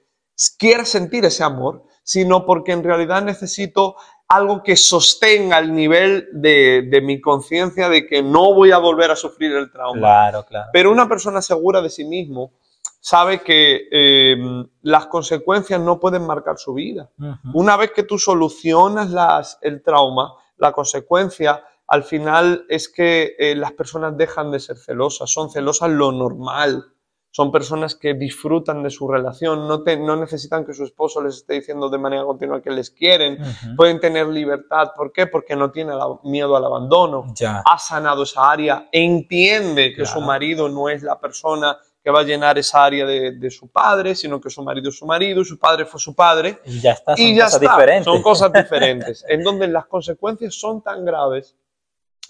[0.58, 3.96] quieras sentir ese amor, sino porque en realidad necesito
[4.28, 9.12] algo que sostenga el nivel de, de mi conciencia de que no voy a volver
[9.12, 10.00] a sufrir el trauma.
[10.00, 10.70] Claro, claro.
[10.74, 12.54] Pero una persona segura de sí mismo
[13.00, 14.36] sabe que eh,
[14.82, 17.10] las consecuencias no pueden marcar su vida.
[17.20, 17.52] Ujú.
[17.54, 23.56] Una vez que tú solucionas las, el trauma, la consecuencia al final es que eh,
[23.56, 26.86] las personas dejan de ser celosas, son celosas lo normal.
[27.36, 31.38] Son personas que disfrutan de su relación, no, te- no necesitan que su esposo les
[31.38, 33.40] esté diciendo de manera continua que les quieren,
[33.76, 34.92] pueden tener libertad.
[34.96, 35.26] ¿Por qué?
[35.26, 37.64] Porque no tiene la- miedo al abandono Ya.
[37.66, 42.24] ha sanado esa área, entiende que su marido no es la persona que va a
[42.24, 45.46] llenar esa área de, de su padre, sino que su marido es su marido y
[45.46, 46.60] su padre fue su padre.
[46.66, 48.04] Y ya está, son y ya cosas está, diferentes.
[48.06, 51.56] son cosas diferentes, en donde las consecuencias son tan graves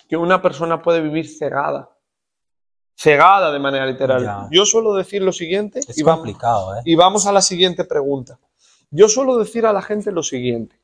[0.08, 1.90] que una persona puede vivir cegada,
[2.96, 4.24] cegada de manera literal.
[4.24, 4.48] Ya.
[4.52, 6.82] Yo suelo decir lo siguiente Es y vamos, ¿eh?
[6.86, 8.40] y vamos a la siguiente pregunta.
[8.92, 10.80] Yo suelo decir a la gente lo siguiente.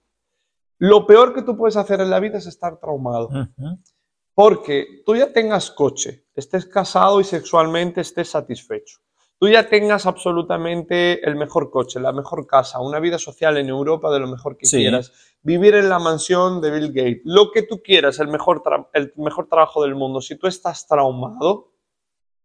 [0.80, 3.30] Lo peor que tú puedes hacer en la vida es estar traumado.
[4.34, 9.00] Porque tú ya tengas coche, estés casado y sexualmente estés satisfecho.
[9.38, 14.12] Tú ya tengas absolutamente el mejor coche, la mejor casa, una vida social en Europa
[14.12, 14.78] de lo mejor que Sí.
[14.78, 19.14] quieras, vivir en la mansión de Bill Gates, lo que tú quieras, el mejor, el
[19.18, 20.20] mejor trabajo del mundo.
[20.22, 21.69] Si tú estás traumado,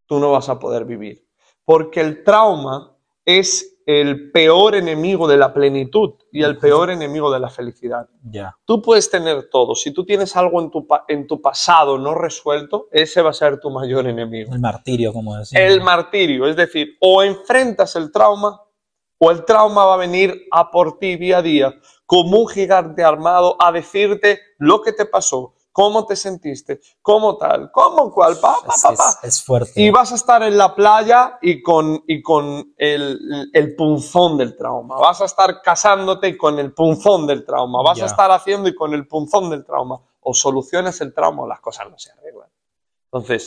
[0.06, 1.26] tú no vas a poder vivir.
[1.64, 7.40] Porque el trauma es el peor enemigo de la plenitud y el peor enemigo de
[7.40, 8.08] la felicidad.
[8.22, 8.56] Ya.
[8.64, 9.74] Tú puedes tener todo.
[9.74, 13.60] Si tú tienes algo en tu, en tu pasado no resuelto, ese va a ser
[13.60, 14.54] tu mayor enemigo.
[14.54, 15.66] El martirio, como decía.
[15.66, 18.60] El martirio, es decir, o enfrentas el trauma
[19.18, 21.74] o el trauma va a venir a por ti día a día
[22.06, 27.72] como un gigante armado a decirte lo que te pasó, cómo te sentiste, cómo tal,
[27.72, 29.08] cómo cual, pa, pa, es, pa, pa.
[29.22, 29.72] es- es fuerte.
[29.74, 34.56] Y vas a estar en la playa y con, y con el, el punzón del
[34.56, 34.94] trauma.
[34.96, 37.82] Vas a estar casándote con el punzón del trauma.
[37.82, 40.00] Vas a estar haciendo y con el punzón del trauma.
[40.20, 42.48] O solucionas el trauma o las cosas no se arreglan.
[43.06, 43.46] Entonces,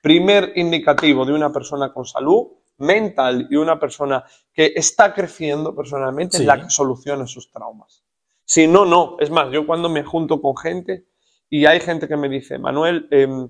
[0.00, 2.46] primer indicativo de una persona con salud
[2.78, 6.42] mental y una persona que está creciendo personalmente Sí.
[6.44, 8.04] es la que soluciona sus traumas.
[8.44, 9.16] Si no, no.
[9.18, 11.06] Es más, yo cuando me junto con gente
[11.54, 13.48] y hay gente que me dice, Manuel, em,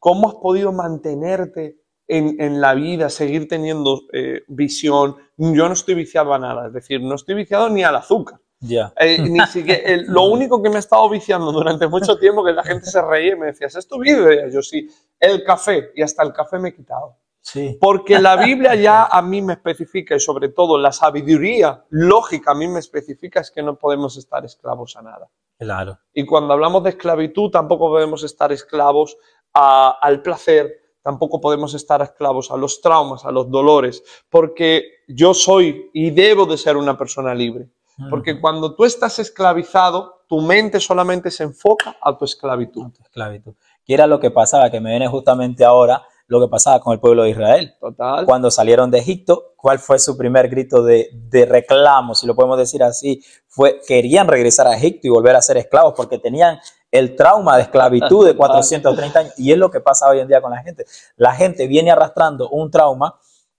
[0.00, 5.14] ¿cómo has podido mantenerte en, en la vida, seguir teniendo eh, visión?
[5.36, 8.40] Yo no estoy viciado a nada, es decir, no estoy viciado ni al azúcar.
[8.58, 8.92] Ya.
[8.96, 12.64] Eh, ni siquiera, lo único que me he estado viciando durante mucho tiempo, que la
[12.64, 14.48] gente se reía y me decía, ¿es tu vida?
[14.52, 14.88] Yo sí,
[15.20, 17.18] el café, y hasta el café me he quitado.
[17.40, 17.78] Sí.
[17.80, 22.54] Porque la Biblia ya a mí me especifica, y sobre todo la sabiduría lógica a
[22.56, 25.30] mí me especifica, es que no podemos estar esclavos a nada.
[25.58, 25.98] Claro.
[26.12, 29.16] Y cuando hablamos de esclavitud, tampoco podemos estar esclavos
[29.52, 35.34] a- al placer, tampoco podemos estar esclavos a los traumas, a los dolores, porque yo
[35.34, 37.68] soy y debo de ser una persona libre.
[38.10, 42.86] Porque cuando tú estás esclavizado, tu mente solamente se enfoca a tu esclavitud.
[43.00, 43.54] Esclavitud.
[43.84, 47.00] Que era lo que pasaba, que me viene justamente ahora lo que pasaba con el
[47.00, 47.74] pueblo de Israel.
[47.80, 48.24] Total.
[48.24, 52.58] Cuando salieron de Egipto, ¿cuál fue su primer grito de, de reclamo, si lo podemos
[52.58, 53.22] decir así?
[53.46, 56.58] Fue, querían regresar a Egipto y volver a ser esclavos porque tenían
[56.90, 59.34] el trauma de esclavitud de 430 años.
[59.38, 60.84] Y es lo que pasa hoy en día con la gente.
[61.16, 63.18] La gente viene arrastrando un trauma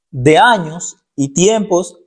[0.09, 1.99] de años y tiempos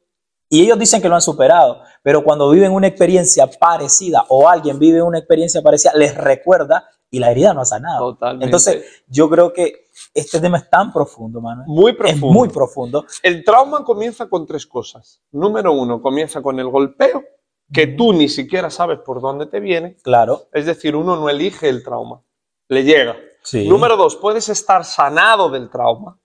[0.51, 4.79] y ellos dicen que lo han superado, pero cuando viven una experiencia parecida o alguien
[4.79, 8.13] vive una experiencia parecida, les recuerda y la herida no ha sanado.
[8.13, 8.47] Totalmente.
[8.47, 11.67] Entonces, yo creo que este tema es tan profundo, Manuel.
[11.69, 12.27] muy profundo.
[12.27, 13.07] Es muy profundo.
[13.23, 15.23] El trauma comienza con tres cosas.
[15.33, 17.25] Número uno, comienza con el golpeo,
[17.73, 19.97] que tú ni siquiera sabes por dónde te viene.
[20.03, 20.49] Claro.
[20.53, 22.23] Es decir, uno no elige el trauma,
[22.69, 23.17] le llega.
[23.43, 23.69] Sí.
[23.69, 26.19] Número dos, puedes estar sanado del trauma,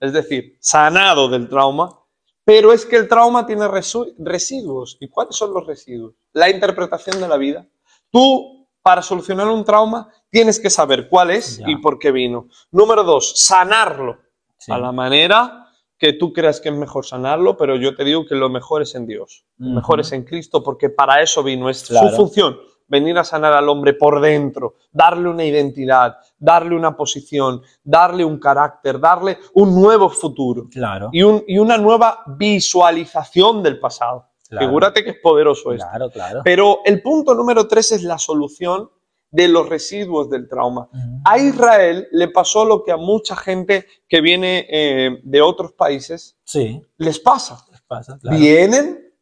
[0.00, 1.98] es decir, sanado del trauma,
[2.44, 4.96] pero es que el trauma tiene residuos.
[5.00, 6.14] ¿Y cuáles son los residuos?
[6.32, 7.66] La interpretación de la vida.
[8.10, 11.70] Tú, para solucionar un trauma, tienes que saber cuál es Ya.
[11.70, 12.48] y por qué vino.
[12.70, 14.18] Número dos, sanarlo
[14.58, 14.72] Sí.
[14.72, 15.66] a la manera
[15.98, 18.94] que tú creas que es mejor sanarlo, pero yo te digo que lo mejor es
[18.94, 22.08] en Dios, lo mejor es en Cristo, porque para eso vino, es Claro.
[22.10, 27.62] su función, venir a sanar al hombre por dentro, darle una identidad, darle una posición,
[27.84, 31.10] darle un carácter, darle un nuevo futuro Claro.
[31.12, 34.26] y, un- y una nueva visualización del pasado.
[34.50, 34.66] Claro.
[34.66, 35.86] Figúrate que es poderoso esto.
[35.88, 36.40] Claro, claro.
[36.44, 38.90] Pero el punto número tres es la solución
[39.30, 40.88] de los residuos del trauma.
[41.24, 46.36] A Israel le pasó lo que a mucha gente que viene eh, de otros países
[46.42, 47.64] Sí, les pasa.
[47.70, 48.36] les pasa, claro.
[48.36, 49.14] Vienen,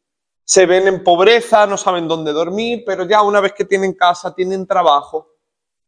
[0.45, 4.35] se ven en pobreza, no saben dónde dormir, pero ya una vez que tienen casa,
[4.35, 5.29] tienen trabajo,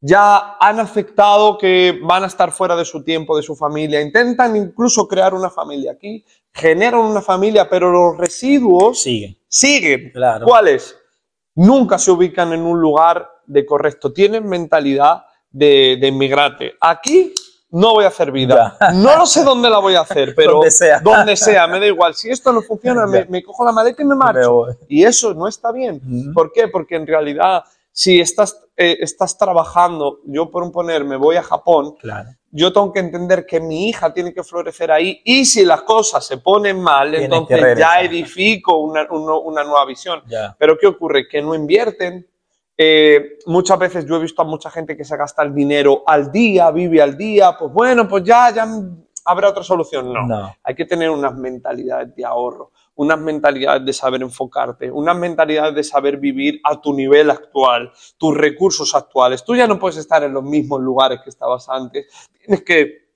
[0.02, 4.54] ya han aceptado que van a estar fuera de su tiempo, de su familia, intentan
[4.54, 10.10] incluso crear una familia aquí, generan una familia, pero los residuos Siguen, siguen.
[10.12, 10.46] claro.
[10.46, 10.96] ¿Cuáles?
[11.54, 14.12] nunca se ubican en un lugar de correcto.
[14.12, 16.74] Tienen mentalidad de, de inmigrante.
[16.80, 17.34] Aquí
[17.70, 18.76] no voy a hacer vida.
[18.94, 21.00] No lo sé dónde la voy a hacer, pero Donde sea.
[21.00, 22.14] donde sea, me da igual.
[22.14, 24.66] Si esto no funciona, me, cojo la maleta y me marcho.
[24.88, 26.32] Y eso no está bien.
[26.32, 26.68] ¿Por qué?
[26.68, 27.64] Porque en realidad,
[28.00, 32.30] si estás, eh, estás trabajando, yo por un poner, me voy a Japón, Claro.
[32.50, 36.26] yo tengo que entender que mi hija tiene que florecer ahí y si las cosas
[36.26, 40.22] se ponen mal, Tienes entonces ya edifico una, una nueva visión.
[40.26, 40.56] Ya.
[40.58, 41.28] Pero ¿qué ocurre?
[41.28, 42.26] Que no invierten.
[42.78, 46.32] Eh, muchas veces yo he visto a mucha gente que se gasta el dinero al
[46.32, 48.66] día, vive al día, pues bueno, pues ya, ya
[49.24, 50.12] habrá otra solución.
[50.12, 50.26] No.
[50.26, 50.54] No.
[50.62, 55.84] Hay que tener unas mentalidades de ahorro, unas mentalidades de saber enfocarte, unas mentalidades de
[55.84, 59.44] saber vivir a tu nivel actual, tus recursos actuales.
[59.44, 62.06] Tú ya no puedes estar en los mismos lugares que estabas antes.
[62.38, 63.09] Tienes que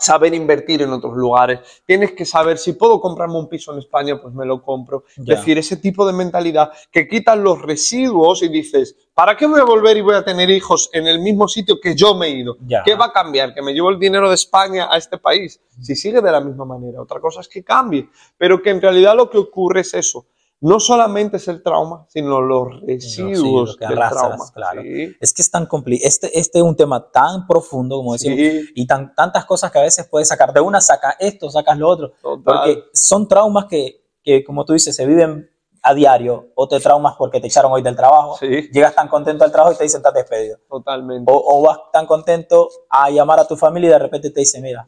[0.00, 1.60] saber invertir en otros lugares.
[1.86, 5.04] Tienes que saber si puedo comprarme un piso en España, pues me lo compro.
[5.16, 9.60] Es decir, ese tipo de mentalidad que quitan los residuos y dices, ¿para qué voy
[9.60, 12.30] a volver y voy a tener hijos en el mismo sitio que yo me he
[12.30, 12.56] ido?
[12.66, 12.82] Ya.
[12.82, 13.54] ¿Qué va a cambiar?
[13.54, 15.60] ¿Que me llevo el dinero de España a este país?
[15.80, 17.02] Si sigue de la misma manera.
[17.02, 18.08] Otra cosa es que cambie.
[18.38, 20.26] Pero que en realidad lo que ocurre es eso.
[20.62, 24.44] No solamente es el trauma, sino los residuos que del arrastras, trauma.
[24.52, 24.82] claro.
[24.82, 26.06] Sí, Es que es tan complicado.
[26.06, 29.78] Este, este es un tema tan profundo, como decimos, sí, y tan, tantas cosas que
[29.78, 30.52] a veces puedes sacar.
[30.52, 32.12] De una sacas esto, sacas lo otro.
[32.20, 32.42] total.
[32.44, 35.48] Porque son traumas que, que, como tú dices, se viven
[35.82, 36.48] a diario.
[36.54, 38.36] O te traumas porque te echaron hoy del trabajo.
[38.38, 40.58] Sí, Llegas tan contento al trabajo y te dicen, estás despedido.
[40.68, 41.32] totalmente.
[41.32, 44.62] O, o vas tan contento a llamar a tu familia y de repente te dicen,
[44.62, 44.86] mira,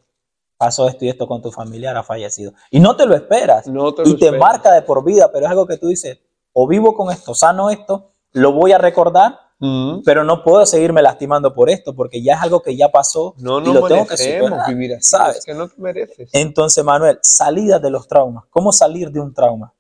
[0.64, 2.53] pasó esto y esto con tu familiar, ha fallecido.
[2.70, 3.66] Y no te lo esperas.
[3.66, 4.40] No te lo y te esperas.
[4.40, 6.20] marca de por vida, pero es algo que tú dices,
[6.53, 10.03] o vivo con esto, sano esto, lo voy a recordar, Mm.
[10.05, 13.61] pero no puedo seguirme lastimando por esto, porque ya es algo que ya pasó No
[13.61, 14.68] y nos lo tengo que superar.
[14.68, 15.03] vivir así.
[15.09, 15.37] ¿sabes?
[15.38, 16.31] Es que no te mereces.
[16.33, 18.44] Entonces, Manuel, salida de los traumas.
[18.51, 19.72] ¿Cómo salir de un trauma?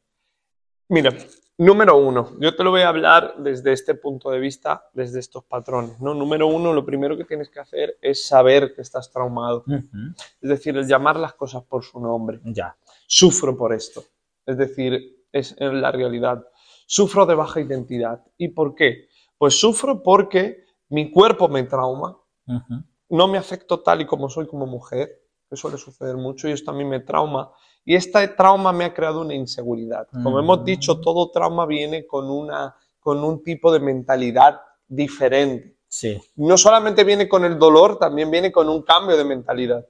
[0.88, 1.10] Mira,
[1.58, 5.44] número uno, yo te lo voy a hablar desde este punto de vista, desde estos
[5.44, 6.00] patrones.
[6.00, 6.14] ¿no?
[6.14, 9.64] Número uno, lo primero que tienes que hacer es saber que estás traumado.
[9.66, 12.40] Ujú, Es decir, el llamar las cosas por su nombre.
[12.44, 12.76] Ya.
[13.06, 14.04] Sufro por esto.
[14.46, 16.44] Es decir, es en la realidad.
[16.86, 18.22] Sufro de baja identidad.
[18.36, 19.08] ¿Y por qué?
[19.38, 24.46] Pues sufro porque mi cuerpo me trauma, Ujú, no me afecto tal y como soy
[24.46, 27.52] como mujer, que suele suceder mucho y esto a mí me trauma.
[27.84, 30.06] Y este trauma me ha creado una inseguridad.
[30.22, 30.64] Como hemos Mm.
[30.64, 35.76] dicho, todo trauma viene con, una, con un tipo de mentalidad diferente.
[35.88, 36.20] Sí.
[36.36, 39.84] No solamente viene con el dolor, también viene con un cambio de mentalidad.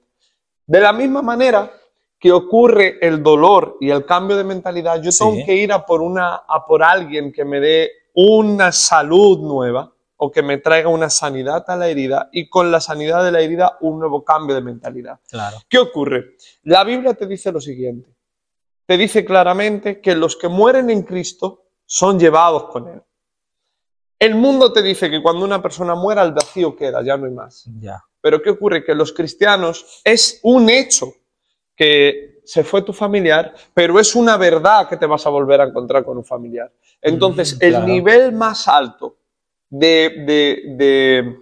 [0.65, 1.71] De la misma manera
[2.19, 5.19] que ocurre el dolor y el cambio de mentalidad, yo Sí.
[5.23, 9.91] tengo que ir a por, una, a por alguien que me dé una salud nueva
[10.25, 13.41] o que me traiga una sanidad a la herida y con la sanidad de la
[13.41, 15.19] herida un nuevo cambio de mentalidad.
[15.29, 15.57] Claro.
[15.67, 16.37] ¿Qué ocurre?
[16.63, 18.09] La Biblia te dice lo siguiente.
[18.85, 23.01] Te dice claramente que los que mueren en Cristo son llevados con Él.
[24.17, 27.33] El mundo te dice que cuando una persona muera, el vacío queda, ya no hay
[27.33, 27.65] más.
[27.81, 28.01] Ya.
[28.21, 28.85] Pero ¿qué ocurre?
[28.85, 31.15] Que los cristianos es un hecho
[31.75, 35.65] que se fue tu familiar, pero es una verdad que te vas a volver a
[35.65, 36.71] encontrar con un familiar.
[37.01, 39.17] Entonces, Mm, el nivel más alto
[39.75, 41.37] de, de, de,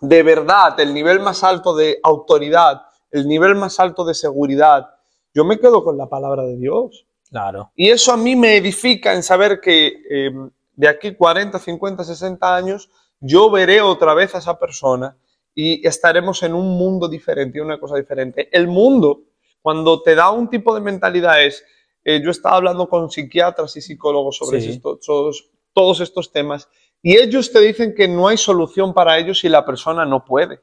[0.00, 4.88] de verdad, el nivel más alto de autoridad, el nivel más alto de seguridad,
[5.34, 7.06] yo me quedo con la palabra de Dios.
[7.28, 7.70] Claro.
[7.76, 10.30] Y eso a mí me edifica en saber que eh,
[10.74, 12.88] de aquí 40, 50, 60 años,
[13.20, 15.16] yo veré otra vez a esa persona
[15.54, 18.48] y estaremos en un mundo diferente y una cosa diferente.
[18.52, 19.20] El mundo,
[19.60, 21.62] cuando te da un tipo de mentalidad es,
[22.04, 24.70] eh, yo estaba hablando con psiquiatras y psicólogos sobre Sí.
[24.70, 26.68] esto- todos, todos estos temas
[27.02, 30.60] y ellos te dicen que no hay solución para ellos si la persona no puede.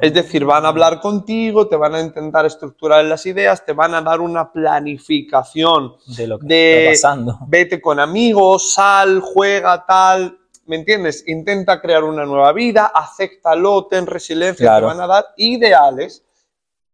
[0.00, 3.92] Es decir, van a hablar contigo, te van a intentar estructurar las ideas, te van
[3.94, 7.38] a dar una planificación De lo que de- está pasando.
[7.48, 11.24] vete con amigos, sal, juega, tal, ¿me entiendes?
[11.26, 14.88] Intenta crear una nueva vida, acéptalo, ten resiliencia, Claro.
[14.88, 16.24] te van a dar ideales,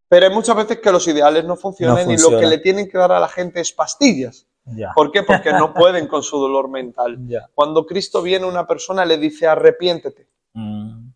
[0.09, 2.97] pero hay muchas veces que los ideales no funcionan, y lo que le tienen que
[2.97, 4.47] dar a la gente es pastillas.
[4.95, 5.23] ¿Por qué?
[5.23, 7.19] Porque no pueden con su dolor mental.
[7.55, 10.27] Cuando Cristo viene a una persona le dice arrepiéntete.
[10.55, 11.09] Mm,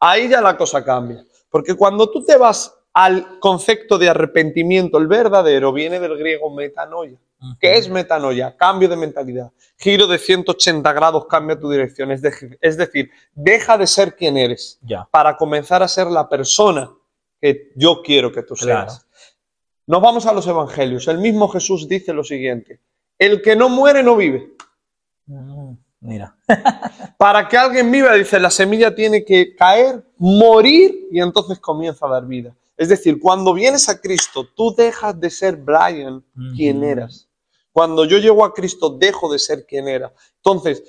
[0.00, 1.24] Ahí ya la cosa cambia.
[1.50, 7.18] Porque cuando tú te vas al concepto de arrepentimiento, el verdadero viene del griego metanoia.
[7.40, 7.56] ujú.
[7.60, 8.56] ¿Qué es metanoia?
[8.56, 9.50] Cambio de mentalidad.
[9.78, 12.10] Giro de 180 grados, cambia tu dirección.
[12.10, 16.90] Es, de- es decir, deja de ser quien eres para comenzar a ser la persona
[17.40, 18.90] que yo quiero que tú Claro.
[18.90, 19.06] seas.
[19.86, 21.06] Nos vamos a los evangelios.
[21.08, 22.80] El mismo Jesús dice lo siguiente.
[23.22, 24.56] El que no muere no vive.
[25.26, 26.36] Mm, Mira.
[27.18, 32.10] Para que alguien viva, dice, la semilla tiene que caer, morir y entonces comienza a
[32.10, 32.52] dar vida.
[32.76, 36.24] Es decir, cuando vienes a Cristo, tú dejas de ser Brian
[36.56, 37.28] quien eras.
[37.70, 40.12] Cuando yo llego a Cristo, dejo de ser quien era.
[40.38, 40.82] Entonces,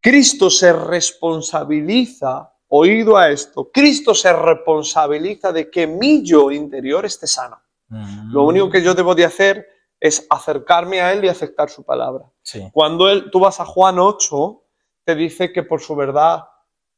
[0.00, 7.26] Cristo se responsabiliza, oído a esto, Cristo se responsabiliza de que mi yo interior esté
[7.26, 7.60] sano.
[7.88, 8.32] Mm.
[8.32, 12.30] Lo único que yo debo de hacer es acercarme a Él y aceptar su palabra.
[12.42, 12.68] Sí.
[12.72, 14.62] Cuando él, tú vas a Juan 8,
[15.04, 16.44] te dice que por su verdad,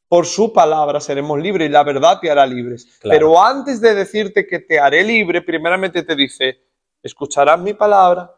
[0.09, 2.98] por su palabra seremos libres y la verdad te hará libres.
[3.01, 3.18] Claro.
[3.18, 6.59] Pero antes de decirte que te haré libre, primeramente te dice,
[7.03, 8.34] escucharás mi palabra,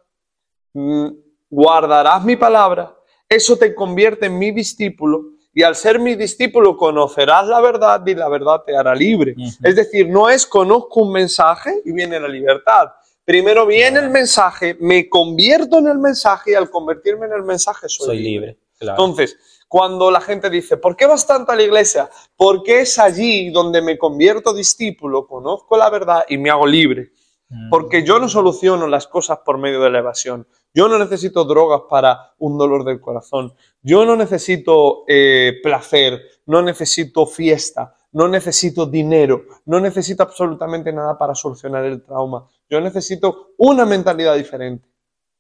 [0.75, 1.09] mm,
[1.51, 2.95] guardarás mi palabra,
[3.29, 8.15] eso te convierte en mi discípulo y al ser mi discípulo conocerás la verdad y
[8.15, 9.35] la verdad te hará libre.
[9.63, 12.89] Es decir, no es conozco un mensaje y viene la libertad.
[13.33, 17.89] Primero viene el mensaje, me convierto en el mensaje y al convertirme en el mensaje
[17.89, 18.31] soy, Soy libre.
[18.49, 18.59] libre.
[18.79, 19.03] Claro.
[19.03, 22.11] Entonces, cuando la gente dice, ¿por qué vas tanto a la iglesia?
[22.37, 27.13] Porque es allí donde me convierto discípulo, conozco la verdad y me hago libre.
[27.49, 27.71] Mm.
[27.71, 30.47] Porque yo no soluciono las cosas por medio de la evasión.
[30.75, 33.55] Yo no necesito drogas para un dolor del corazón.
[33.81, 41.19] Yo no necesito eh, placer, no necesito fiesta, no necesito dinero, no necesito absolutamente nada
[41.19, 42.47] para solucionar el trauma.
[42.69, 44.89] Yo necesito una mentalidad diferente,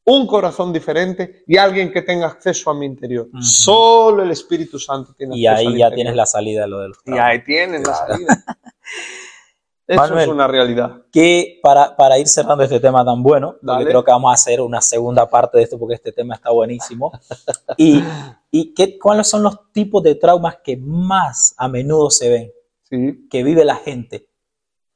[0.04, 3.28] un corazón diferente y alguien que tenga acceso a mi interior.
[3.32, 3.42] Ujú.
[3.42, 5.94] Solo el Espíritu Santo tiene Y acceso ahí al ya interior.
[5.94, 8.44] tienes la salida de lo del Y ahí tienes la salida.
[9.86, 10.22] Eso Manuel.
[10.22, 11.02] es una realidad.
[11.10, 14.80] que para, para ir cerrando este tema tan bueno, creo que vamos a hacer una
[14.80, 17.12] segunda parte de esto porque este tema está buenísimo.
[17.76, 18.02] ¿Y,
[18.50, 22.52] y qué, cuáles son los tipos de traumas que más a menudo se ven,
[22.92, 23.26] Sí.
[23.30, 24.28] que vive la gente?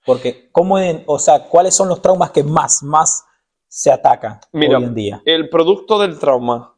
[0.04, 3.24] Porque, ¿cómo en- o sea, ¿cuáles son los traumas que más, más
[3.66, 5.22] se atacan Mira, hoy en día?
[5.24, 6.74] El producto del trauma.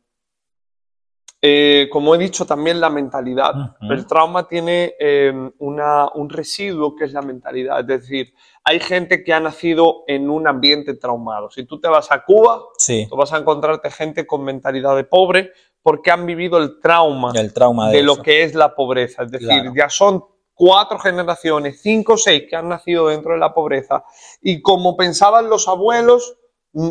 [1.41, 3.53] Eh, como he dicho, también la mentalidad.
[3.81, 7.79] El trauma tiene eh, una- un residuo que es la mentalidad.
[7.81, 11.49] Es decir, hay gente que ha nacido en un ambiente traumado.
[11.51, 15.05] Si tú te vas a Cuba, Sí, tú vas a encontrarte gente con mentalidad de
[15.05, 19.23] pobre porque han vivido el trauma el trauma de, de lo que es la pobreza.
[19.23, 19.73] Es decir, Claro.
[19.77, 20.25] ya son
[20.59, 24.05] cuatro generaciones, cinco o seis que han nacido dentro de la pobreza.
[24.43, 26.37] Y como pensaban los abuelos,
[26.73, 26.91] mm,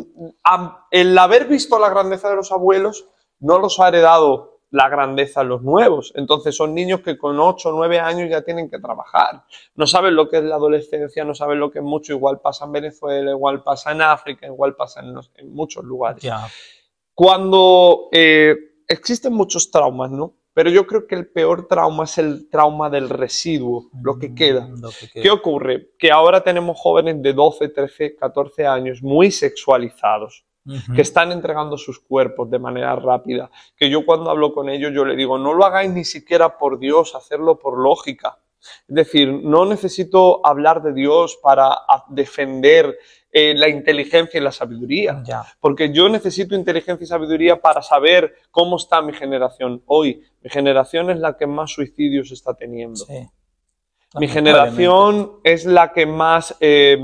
[0.92, 3.08] el haber visto la grandeza de los abuelos
[3.40, 6.12] no los ha heredado la grandeza los nuevos.
[6.16, 9.44] Entonces son niños que con 8 o 9 años ya tienen que trabajar.
[9.76, 12.14] No saben lo que es la adolescencia, no saben lo que es mucho.
[12.14, 16.24] Igual pasa en Venezuela, igual pasa en África, igual pasa en, los- en muchos lugares
[17.14, 18.56] cuando eh,
[18.88, 20.34] existen muchos traumas, ¿no?
[20.58, 24.62] Pero yo creo que el peor trauma es el trauma del residuo, lo que queda.
[24.62, 25.34] Mm, lo que ¿Qué queda.
[25.34, 25.90] ocurre?
[26.00, 30.48] Que ahora tenemos jóvenes de 12, 13, 14 años muy sexualizados,
[30.96, 35.06] que están entregando sus cuerpos de manera rápida, que yo cuando hablo con ellos yo
[35.06, 38.40] le digo, no lo hagáis ni siquiera por Dios, hacerlo por lógica.
[38.88, 42.98] Es decir, no necesito hablar de Dios para defender
[43.32, 45.22] eh, la inteligencia y la sabiduría.
[45.26, 50.24] Ya, Porque yo necesito inteligencia y sabiduría para saber cómo está mi generación hoy.
[50.42, 53.06] Mi generación es la que más suicidios está teniendo.
[53.06, 53.28] sí.
[54.16, 56.98] Mi generación es la que más eh,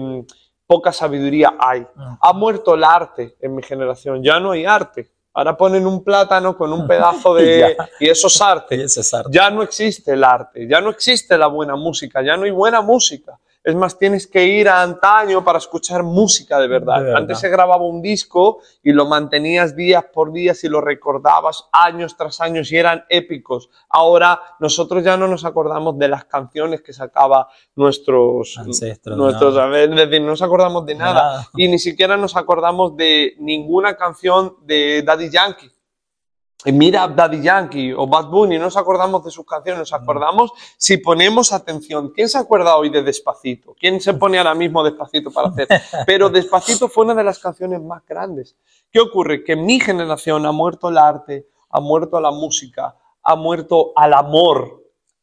[0.65, 1.85] poca sabiduría hay.
[2.21, 4.23] Ha muerto el arte en mi generación.
[4.23, 5.11] Ya no hay arte.
[5.33, 7.75] Ahora ponen un plátano con un pedazo de...
[7.99, 8.83] Y eso es Y arte.
[8.83, 9.29] ese es arte.
[9.33, 12.81] Ya no existe el arte, ya no existe la buena música, ya no hay buena
[12.81, 13.37] música.
[13.63, 16.97] Es más, tienes que ir a antaño para escuchar música de verdad.
[16.97, 17.21] De verdad.
[17.21, 22.17] Antes se grababa un disco y lo mantenías días por días y lo recordabas años
[22.17, 23.69] tras años y eran épicos.
[23.87, 29.89] Ahora nosotros ya no nos acordamos de las canciones que sacaba nuestros Ancestros, nuestros ver,
[29.89, 31.13] es decir, no nos acordamos de nada.
[31.13, 31.47] Nada.
[31.55, 35.71] Y ni siquiera nos acordamos de ninguna canción de Daddy Yankee.
[36.65, 40.51] Y mira Daddy Yankee o Bad Bunny, no nos acordamos de sus canciones, nos acordamos
[40.77, 42.11] si ponemos atención.
[42.15, 43.75] ¿Quién se acuerda hoy de Despacito?
[43.79, 45.67] ¿Quién se pone ahora mismo Despacito para hacer?
[46.07, 48.55] Pero Despacito fue una de las canciones más grandes.
[48.91, 49.43] ¿Qué ocurre?
[49.43, 54.81] Que mi generación ha muerto el arte, ha muerto la música, ha muerto al amor.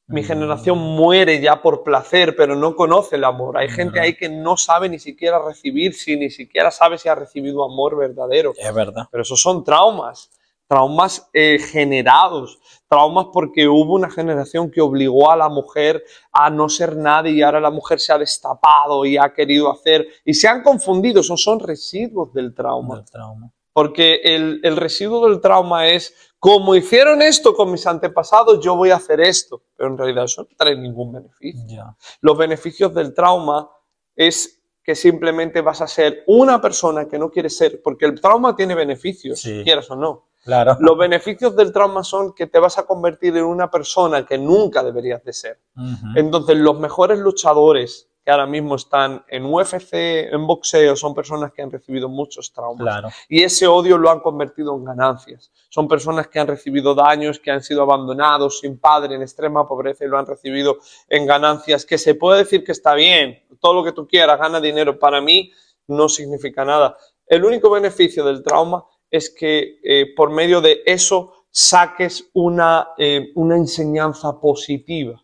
[0.08, 0.24] Mi Mm.
[0.24, 3.56] generación muere ya por placer, pero no conoce el amor.
[3.56, 7.14] Hay gente ahí que no sabe ni siquiera recibir, si ni siquiera sabe si ha
[7.14, 8.52] recibido amor verdadero.
[8.58, 9.06] Es verdad.
[9.10, 10.28] Pero esos son traumas,
[10.70, 16.68] traumas eh, generados, traumas porque hubo una generación que obligó a la mujer a no
[16.68, 20.46] ser nadie y ahora la mujer se ha destapado y ha querido hacer y se
[20.46, 22.94] han confundido, esos son residuos del trauma.
[22.98, 23.50] del trauma.
[23.72, 28.90] Porque el, el residuo del trauma es, como hicieron esto con mis antepasados, yo voy
[28.90, 29.62] a hacer esto.
[29.76, 31.96] Pero en realidad eso no trae ningún beneficio.
[32.20, 33.68] Los beneficios del trauma
[34.14, 38.54] es que simplemente vas a ser una persona que no quieres ser, porque el trauma
[38.54, 39.62] tiene beneficios, Sí.
[39.64, 40.29] quieras o no.
[40.44, 40.76] Claro.
[40.80, 44.82] Los beneficios del trauma son que te vas a convertir en una persona que nunca
[44.82, 45.60] deberías de ser.
[45.76, 46.06] Ujú.
[46.16, 49.92] Entonces, los mejores luchadores que ahora mismo están en UFC,
[50.32, 52.82] en boxeo, son personas que han recibido muchos traumas.
[52.82, 53.08] Claro.
[53.28, 55.50] Y ese odio lo han convertido en ganancias.
[55.70, 60.04] Son personas que han recibido daños, que han sido abandonados sin padre, en extrema pobreza
[60.04, 60.78] y lo han recibido
[61.08, 61.86] en ganancias.
[61.86, 64.98] Que se puede decir que está bien, todo lo que tú quieras, gana dinero.
[64.98, 65.50] Para mí
[65.86, 66.96] no significa nada.
[67.26, 73.32] El único beneficio del trauma es que eh, por medio de eso saques una, eh,
[73.34, 75.22] una enseñanza positiva.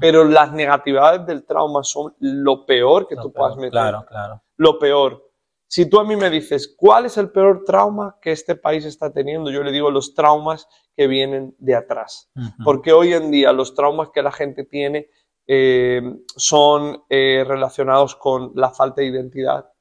[0.00, 3.70] Pero las negatividades del trauma son lo peor que tú puedas meter.
[3.70, 4.42] Claro, claro.
[4.56, 5.30] Lo peor.
[5.66, 9.10] Si tú a mí me dices, ¿cuál es el peor trauma que este país está
[9.10, 9.50] teniendo?
[9.50, 12.30] Yo le digo los traumas que vienen de atrás.
[12.62, 15.08] Porque hoy en día los traumas que la gente tiene
[15.46, 16.02] eh,
[16.36, 19.71] son eh, relacionados con la falta de identidad,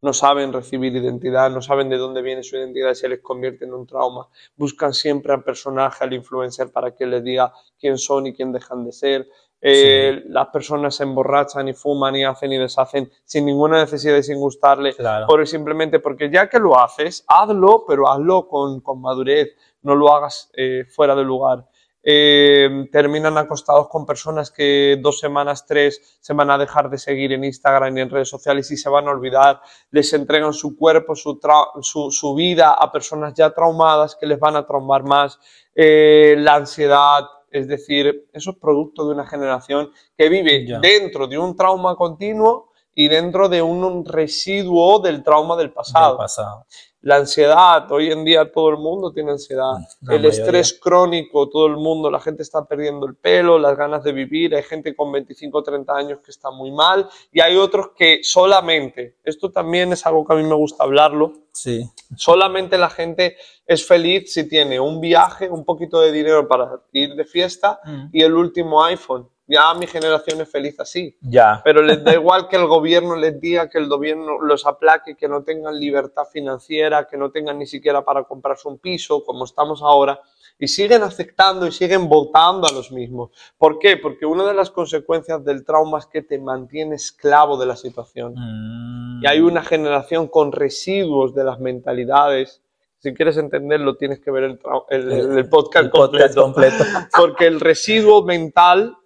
[0.00, 3.64] no saben recibir identidad, no saben de dónde viene su identidad y se les convierte
[3.64, 4.28] en un trauma.
[4.56, 8.84] Buscan siempre al personaje, al influencer, para que les diga quién son y quién dejan
[8.84, 9.28] de ser.
[9.60, 14.22] Eh, las personas se emborrachan y fuman y hacen y deshacen sin ninguna necesidad y
[14.22, 14.94] sin gustarle,
[15.26, 20.14] por simplemente porque ya que lo haces, hazlo, pero hazlo con, con madurez, no lo
[20.14, 21.66] hagas eh, fuera de lugar.
[22.02, 27.32] Eh, terminan acostados con personas que dos semanas, tres, se van a dejar de seguir
[27.32, 31.16] en Instagram y en redes sociales y se van a olvidar, les entregan su cuerpo,
[31.16, 31.38] su,
[31.82, 35.38] su, vida a personas ya traumadas que les van a traumar más,
[35.74, 41.36] eh, la ansiedad, es decir, eso es producto de una generación que vive dentro de
[41.36, 46.10] un trauma continuo y dentro de un residuo del trauma del pasado.
[46.10, 46.66] Del pasado
[47.00, 49.74] la ansiedad, hoy en día todo el mundo tiene ansiedad,
[50.08, 54.12] el estrés crónico, todo el mundo, la gente está perdiendo el pelo, las ganas de
[54.12, 57.90] vivir, hay gente con 25 o 30 años que está muy mal y hay otros
[57.96, 61.88] que solamente, esto también es algo que a mí me gusta hablarlo, sí.
[62.16, 67.14] solamente la gente es feliz si tiene un viaje, un poquito de dinero para ir
[67.14, 68.06] de fiesta mm.
[68.12, 71.16] y el último iPhone ya mi generación es feliz así.
[71.22, 71.62] Ya.
[71.64, 75.26] Pero les da igual que el gobierno les diga, que el gobierno los aplaque, que
[75.26, 79.82] no tengan libertad financiera, que no tengan ni siquiera para comprarse un piso, como estamos
[79.82, 80.20] ahora,
[80.58, 83.30] y siguen aceptando y siguen votando a los mismos.
[83.56, 83.96] ¿Por qué?
[83.96, 88.34] Porque una de las consecuencias del trauma es que te mantiene esclavo de la situación.
[88.36, 89.22] Mm.
[89.22, 92.62] Y hay una generación con residuos de las mentalidades
[92.98, 94.58] si quieres entenderlo, tienes que ver el,
[94.90, 96.50] el, podcast, completo,
[97.16, 98.96] Porque el residuo mental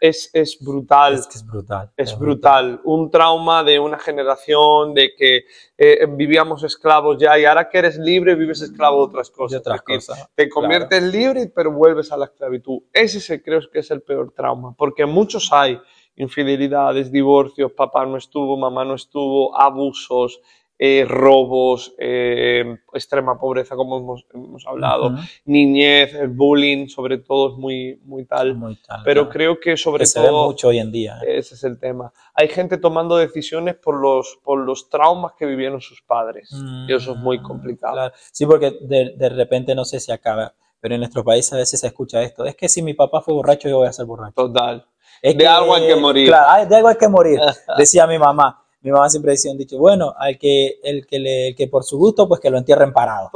[0.00, 1.14] es, es brutal.
[1.14, 1.90] Es que es brutal.
[1.96, 2.80] Es, brutal.
[2.84, 5.44] Un trauma de una generación, de que
[5.76, 9.60] eh, vivíamos esclavos ya y ahora que eres libre vives esclavo de otras cosas.
[9.60, 10.28] otras cosas.
[10.34, 12.80] Te conviertes libre pero vuelves a la esclavitud.
[12.90, 14.74] Ese se, creo que es el peor trauma.
[14.76, 15.78] Porque muchos hay
[16.16, 20.40] infidelidades, divorcios, papá no estuvo, mamá no estuvo, abusos,
[20.78, 25.14] eh, robos, eh, extrema pobreza, como hemos, hablado,
[25.44, 28.58] niñez, bullying, sobre todo es muy, muy tal.
[29.04, 30.12] Pero creo que sobre todo...
[30.12, 31.18] Se ve mucho hoy en día.
[31.24, 31.38] ¿eh?
[31.38, 32.12] Ese es el tema.
[32.34, 36.50] Hay gente tomando decisiones por los, por los traumas que vivieron sus padres.
[36.88, 38.10] y eso es muy mm, complicado.
[38.32, 41.78] Sí, porque de, de repente no sé si acaba, pero en nuestro país a veces
[41.78, 42.44] se escucha esto.
[42.44, 44.34] Es que si mi papá fue borracho, yo voy a ser borracho.
[44.34, 44.84] Total.
[45.22, 46.26] de algo hay que morir.
[46.26, 47.38] Claro, de algo hay que morir,
[47.78, 51.54] decía mi mamá mi mamá siempre decía un dicho, bueno, al que, el que, le,
[51.54, 53.30] que por su gusto, pues que lo entierren parado.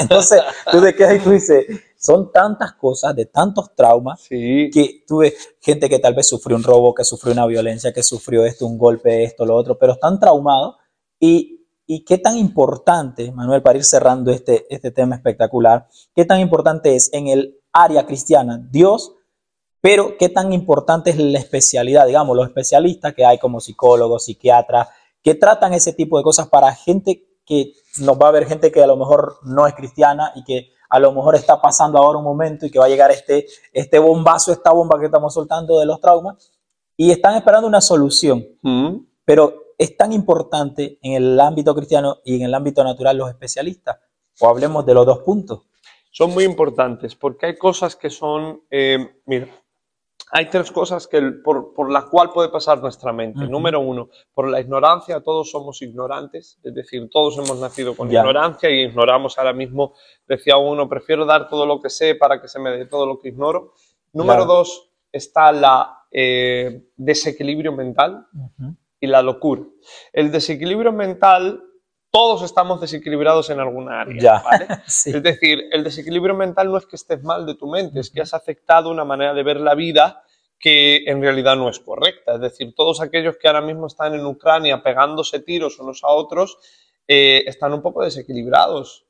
[0.00, 1.66] Entonces, tú de qué ahí tú dices,
[1.96, 6.94] son tantas cosas, de tantos traumas, que tuve gente que tal vez sufrió un robo,
[6.94, 10.76] que sufrió una violencia, que sufrió esto, un golpe, esto, lo otro, pero están traumados.
[11.20, 16.40] Y, y qué tan importante, Manuel, para ir cerrando este, este tema espectacular, qué tan
[16.40, 19.15] importante es en el área cristiana Dios
[19.80, 22.06] pero, ¿qué tan importante es la especialidad?
[22.06, 24.88] Digamos, los especialistas que hay como psicólogos, psiquiatras,
[25.22, 28.82] que tratan ese tipo de cosas para gente que nos va a ver gente que
[28.82, 32.24] a lo mejor no es cristiana y que a lo mejor está pasando ahora un
[32.24, 35.86] momento y que va a llegar este, este bombazo, esta bomba que estamos soltando de
[35.86, 36.52] los traumas
[36.96, 38.44] y están esperando una solución.
[38.62, 38.96] Mm.
[39.24, 43.98] Pero es tan importante en el ámbito cristiano y en el ámbito natural los especialistas.
[44.40, 45.62] O hablemos de los dos puntos.
[46.10, 49.48] Son muy importantes porque hay cosas que son, eh, mira,
[50.30, 53.46] hay tres cosas que, por, por la cual puede pasar nuestra mente.
[53.46, 58.68] Número uno, por la ignorancia, todos somos ignorantes, es decir, todos hemos nacido con ignorancia
[58.70, 59.94] y ignoramos ahora mismo,
[60.26, 63.18] decía uno, prefiero dar todo lo que sé para que se me dé todo lo
[63.20, 63.74] que ignoro.
[64.12, 68.26] Número dos, está la eh, desequilibrio mental
[68.98, 69.62] y la locura.
[70.12, 71.62] El desequilibrio mental
[72.16, 74.42] todos estamos desequilibrados en alguna área.
[74.86, 78.22] Es decir, el desequilibrio mental no es que estés mal de tu mente, es que
[78.22, 80.22] has afectado una manera de ver la vida
[80.58, 82.36] que en realidad no es correcta.
[82.36, 86.56] Es decir, todos aquellos que ahora mismo están en Ucrania pegándose tiros unos a otros
[87.06, 89.04] eh, están un poco desequilibrados.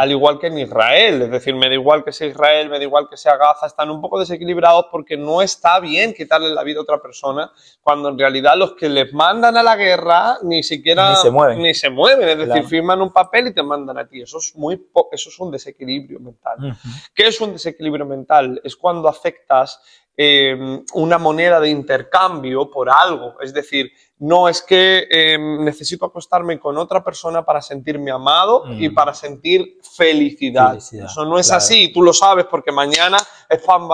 [0.00, 2.84] Al igual que en Israel, es decir, me da igual que sea Israel, me da
[2.84, 6.78] igual que sea Gaza, están un poco desequilibrados porque no está bien quitarle la vida
[6.80, 7.50] a otra persona,
[7.82, 11.62] cuando en realidad los que les mandan a la guerra ni siquiera Ni se mueven.
[11.62, 14.22] ni se mueven, es decir, firman un papel y te mandan a ti.
[14.22, 16.76] Eso es muy po- eso es un desequilibrio mental.
[17.14, 18.60] ¿Qué es un desequilibrio mental?
[18.64, 19.80] Es cuando afectas
[20.16, 23.40] eh, una moneda de intercambio por algo.
[23.40, 28.88] Es decir, no es que eh, necesito acostarme con otra persona para sentirme amado y
[28.88, 28.94] Mm.
[28.94, 30.70] para sentir felicidad.
[30.70, 31.58] Felicidad, Eso no es claro.
[31.58, 33.16] así, tú lo sabes, porque mañana
[33.48, 33.88] es pan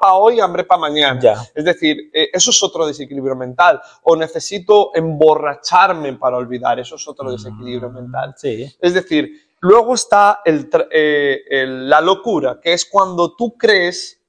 [0.00, 1.20] para hoy, hambre para mañana.
[1.20, 1.34] Ya.
[1.54, 3.80] Es decir, eh, eso es otro desequilibrio mental.
[4.04, 8.34] O necesito emborracharme para olvidar, eso es otro desequilibrio Mm, mental.
[8.36, 8.74] Sí.
[8.80, 14.22] Es decir, luego está el eh, el- la locura, que es cuando tú crees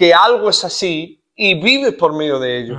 [0.00, 2.78] que algo es así y vives por medio de ello.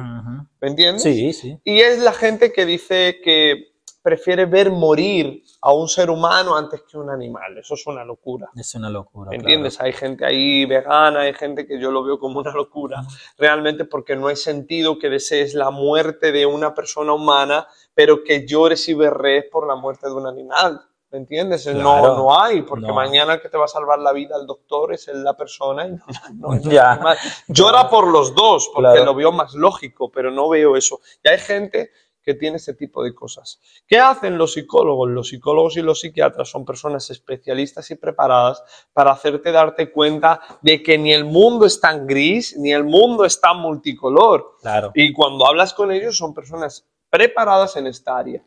[0.60, 1.04] ¿Me entiendes?
[1.04, 1.56] Sí, sí.
[1.64, 6.82] Y es la gente que dice que prefiere ver morir a un ser humano antes
[6.82, 7.60] que un animal.
[7.60, 8.50] Eso es una locura.
[8.56, 9.30] Es una locura.
[9.30, 9.50] ¿Me claro.
[9.50, 9.80] entiendes?
[9.80, 13.04] Hay gente ahí vegana, hay gente que yo lo veo como una locura,
[13.38, 18.48] realmente porque no hay sentido que desees la muerte de una persona humana, pero que
[18.48, 20.82] llores y berrees por la muerte de un animal.
[21.12, 21.68] ¿Me entiendes?
[21.68, 22.16] No, Claro.
[22.18, 22.94] no hay, porque No.
[22.94, 25.92] mañana el que te va a salvar la vida el doctor es la persona y
[25.92, 26.06] no,
[26.36, 27.00] no el Ya.
[27.48, 29.06] Llora por los dos, porque Claro.
[29.06, 31.02] lo veo más lógico, pero no veo eso.
[31.24, 31.92] Y hay gente
[32.24, 33.60] que tiene ese tipo de cosas.
[33.88, 35.10] ¿Qué hacen los psicólogos?
[35.10, 40.84] Los psicólogos y los psiquiatras son personas especialistas y preparadas para hacerte darte cuenta de
[40.84, 44.56] que ni el mundo es tan gris, ni el mundo es tan multicolor.
[44.62, 44.92] Claro.
[44.94, 48.42] Y cuando hablas con ellos son personas preparadas en esta área.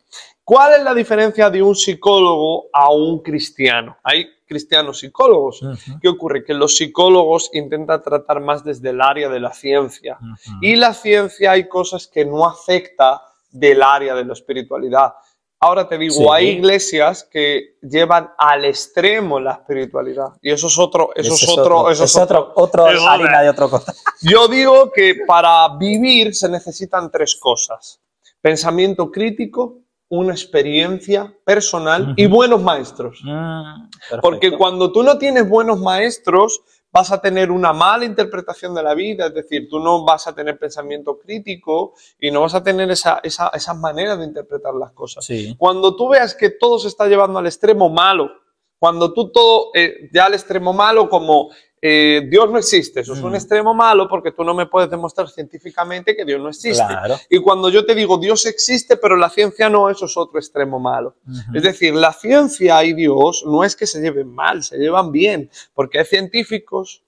[0.44, 3.96] ¿Cuál es la diferencia de un psicólogo a un cristiano?
[4.02, 5.62] Hay cristianos psicólogos.
[6.02, 6.44] ¿Qué ocurre?
[6.44, 10.18] Que los psicólogos intentan tratar más desde el área de la ciencia.
[10.20, 10.58] Ujú.
[10.60, 15.14] Y la ciencia hay cosas que no afecta del área de la espiritualidad.
[15.60, 16.26] Ahora te digo, Sí.
[16.30, 20.28] hay iglesias que llevan al extremo la espiritualidad.
[20.42, 23.42] Y eso es otro, eso es otro, eso es otro, otro es harina otra.
[23.42, 23.94] de otro costal.
[24.20, 27.98] Yo digo que para vivir se necesitan tres cosas.
[28.42, 29.78] Pensamiento crítico,
[30.18, 33.20] una experiencia personal y buenos maestros.
[33.24, 36.62] Mm, Porque cuando tú no tienes buenos maestros,
[36.92, 40.34] vas a tener una mala interpretación de la vida, es decir, tú no vas a
[40.34, 44.92] tener pensamiento crítico y no vas a tener esa, esa, esa manera de interpretar las
[44.92, 45.24] cosas.
[45.24, 45.56] Sí.
[45.58, 48.30] Cuando tú veas que todo se está llevando al extremo malo,
[48.78, 51.50] cuando tú todo eh, ya al extremo malo como
[51.86, 53.34] eh, Dios no existe, eso es un Mm.
[53.34, 56.82] extremo malo porque tú no me puedes demostrar científicamente que Dios no existe.
[56.82, 57.16] Claro.
[57.28, 60.80] Y cuando yo te digo Dios existe, pero la ciencia no, eso es otro extremo
[60.80, 61.16] malo.
[61.52, 65.50] Es decir, la ciencia y Dios no es que se lleven mal, se llevan bien,
[65.74, 67.02] porque hay científicos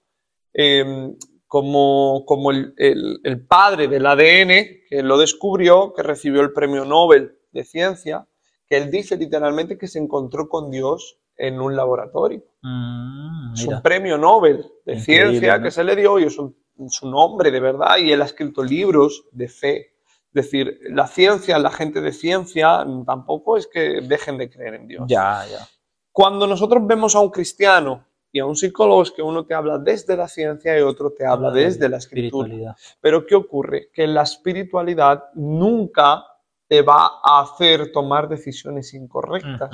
[0.53, 1.13] eh,
[1.47, 6.83] como, como el, el- el padre del ADN, que lo descubrió, que recibió el premio
[6.85, 8.27] Nobel de Ciencia,
[8.67, 12.43] que él dice literalmente que se encontró con Dios en un laboratorio.
[12.67, 15.63] Mm, Es un premio Nobel de Increíble, ciencia ¿no?
[15.63, 16.55] que se le dio y es un-
[16.89, 19.93] su nombre de verdad y él ha escrito libros de fe.
[20.27, 24.87] Es decir, la ciencia, la gente de ciencia tampoco es que dejen de creer en
[24.87, 25.05] Dios.
[25.07, 25.67] Ya, ya.
[26.11, 29.79] Cuando nosotros vemos a un cristiano y a un psicólogo es que uno te habla
[29.79, 32.75] desde la ciencia y otro te habla desde la escritura.
[33.01, 33.89] Pero ¿qué ocurre?
[33.91, 36.23] Que la espiritualidad nunca
[36.67, 39.71] te va a hacer tomar decisiones incorrectas.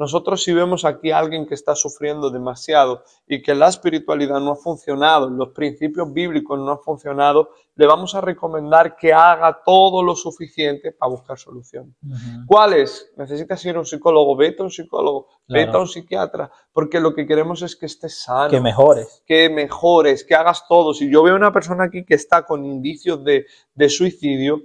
[0.00, 4.52] Nosotros si vemos aquí a alguien que está sufriendo demasiado y que la espiritualidad no
[4.52, 10.02] ha funcionado, los principios bíblicos no han funcionado, le vamos a recomendar que haga todo
[10.02, 11.94] lo suficiente para buscar solución.
[12.02, 12.16] Ujú.
[12.46, 13.12] ¿Cuál es?
[13.18, 14.34] ¿Necesitas ir a un psicólogo?
[14.36, 15.66] Vete a un psicólogo, Claro.
[15.66, 19.22] vete a un psiquiatra, porque lo que queremos es que estés sano, Que mejores.
[19.26, 20.94] que mejores, que hagas todo.
[20.94, 23.44] Si yo veo una persona aquí que está con indicios de,
[23.74, 24.62] de suicidio,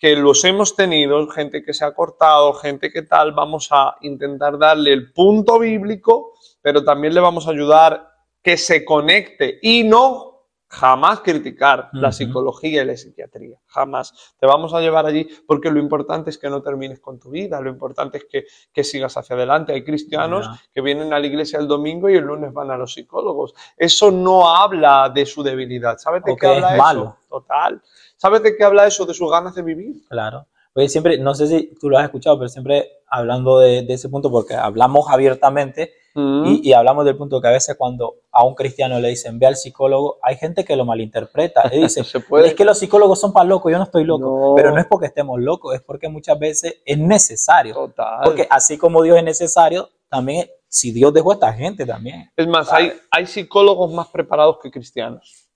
[0.00, 4.58] que los hemos tenido, gente que se ha cortado, gente que tal, vamos a intentar
[4.58, 6.32] darle el punto bíblico,
[6.62, 8.10] pero también le vamos a ayudar
[8.42, 10.30] que se conecte y no
[10.70, 14.34] jamás criticar la psicología y la psiquiatría, jamás.
[14.38, 17.60] Te vamos a llevar allí porque lo importante es que no termines con tu vida,
[17.60, 19.72] lo importante es que, que sigas hacia adelante.
[19.72, 22.94] Hay cristianos que vienen a la iglesia el domingo y el lunes van a los
[22.94, 23.52] psicólogos.
[23.76, 25.98] Eso no habla de su debilidad.
[25.98, 26.82] ¿Sabes de qué habla es eso?
[26.82, 27.16] malo.
[27.28, 27.82] Total.
[28.20, 29.06] ¿Sabes de qué habla eso?
[29.06, 30.06] De sus ganas de vivir.
[30.10, 30.46] Claro.
[30.74, 34.10] Oye, siempre, no sé si tú lo has escuchado, pero siempre hablando de, de ese
[34.10, 38.54] punto, porque hablamos abiertamente y, y hablamos del punto que a veces cuando a un
[38.54, 42.02] cristiano le dicen ve al psicólogo, hay gente que lo malinterpreta y dice,
[42.44, 44.50] es que los psicólogos son para locos, yo no estoy loco.
[44.50, 44.54] No.
[44.54, 47.72] Pero no es porque estemos locos, es porque muchas veces es necesario.
[47.74, 48.20] Total.
[48.22, 52.30] Porque así como Dios es necesario, también si Dios dejó a esta gente también.
[52.36, 55.49] Es más, hay, hay psicólogos más preparados que cristianos.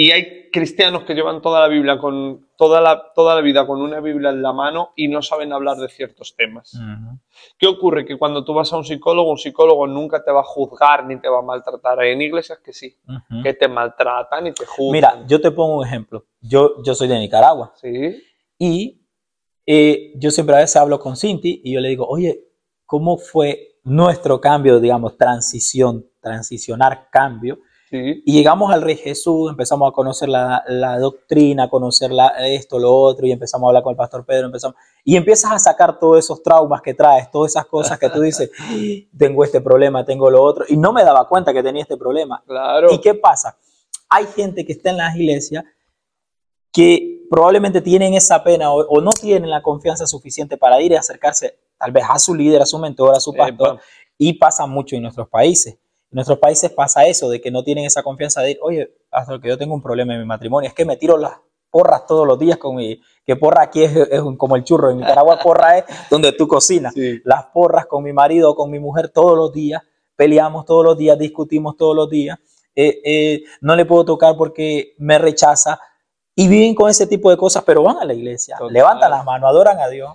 [0.00, 3.82] Y hay cristianos que llevan toda la Biblia con toda la, toda la vida con
[3.82, 6.80] una Biblia en la mano y no saben hablar de ciertos temas.
[7.58, 8.06] ¿Qué ocurre?
[8.06, 11.20] Que cuando tú vas a un psicólogo, un psicólogo nunca te va a juzgar ni
[11.20, 11.98] te va a maltratar.
[11.98, 12.96] Hay en iglesias que sí,
[13.42, 14.92] que te maltratan y te juzgan.
[14.92, 16.26] Mira, yo te pongo un ejemplo.
[16.40, 17.72] Yo, yo soy de Nicaragua.
[17.74, 18.22] Sí.
[18.56, 19.04] Y
[19.66, 22.44] eh, yo siempre a veces hablo con Cinti y yo le digo, oye,
[22.86, 27.58] ¿cómo fue nuestro cambio, digamos, transición, transicionar cambio?
[27.90, 32.78] Y llegamos al Rey Jesús, empezamos a conocer la, la doctrina, a conocer la, esto,
[32.78, 35.98] lo otro, y empezamos a hablar con el pastor Pedro, empezamos, y empiezas a sacar
[35.98, 38.50] todos esos traumas que traes, todas esas cosas que tú dices,
[39.18, 42.42] tengo este problema, tengo lo otro, y no me daba cuenta que tenía este problema.
[42.46, 42.92] Claro.
[42.92, 43.56] ¿Y qué pasa?
[44.10, 45.64] Hay gente que está en las iglesias
[46.72, 51.58] que probablemente tienen esa pena o, no tienen la confianza suficiente para ir y acercarse
[51.78, 53.80] tal vez a su líder, a su mentor, a su pastor,
[54.18, 55.78] y pasa mucho en nuestros países
[56.10, 59.38] en nuestros países pasa eso, de que no tienen esa confianza de ir, oye, hasta
[59.40, 61.32] que yo tengo un problema en mi matrimonio, es que me tiro las
[61.70, 63.92] porras todos los días con mi, que porra aquí es,
[64.38, 66.94] como el churro, en Nicaragua porra es donde tú cocinas,
[67.24, 69.82] las porras con mi marido o con mi mujer todos los días,
[70.16, 72.38] peleamos todos los días, discutimos todos los días,
[72.74, 75.78] eh, eh, no le puedo tocar porque me rechaza,
[76.34, 79.50] y viven con ese tipo de cosas, pero van a la iglesia, levantan las manos,
[79.50, 80.10] adoran a Dios.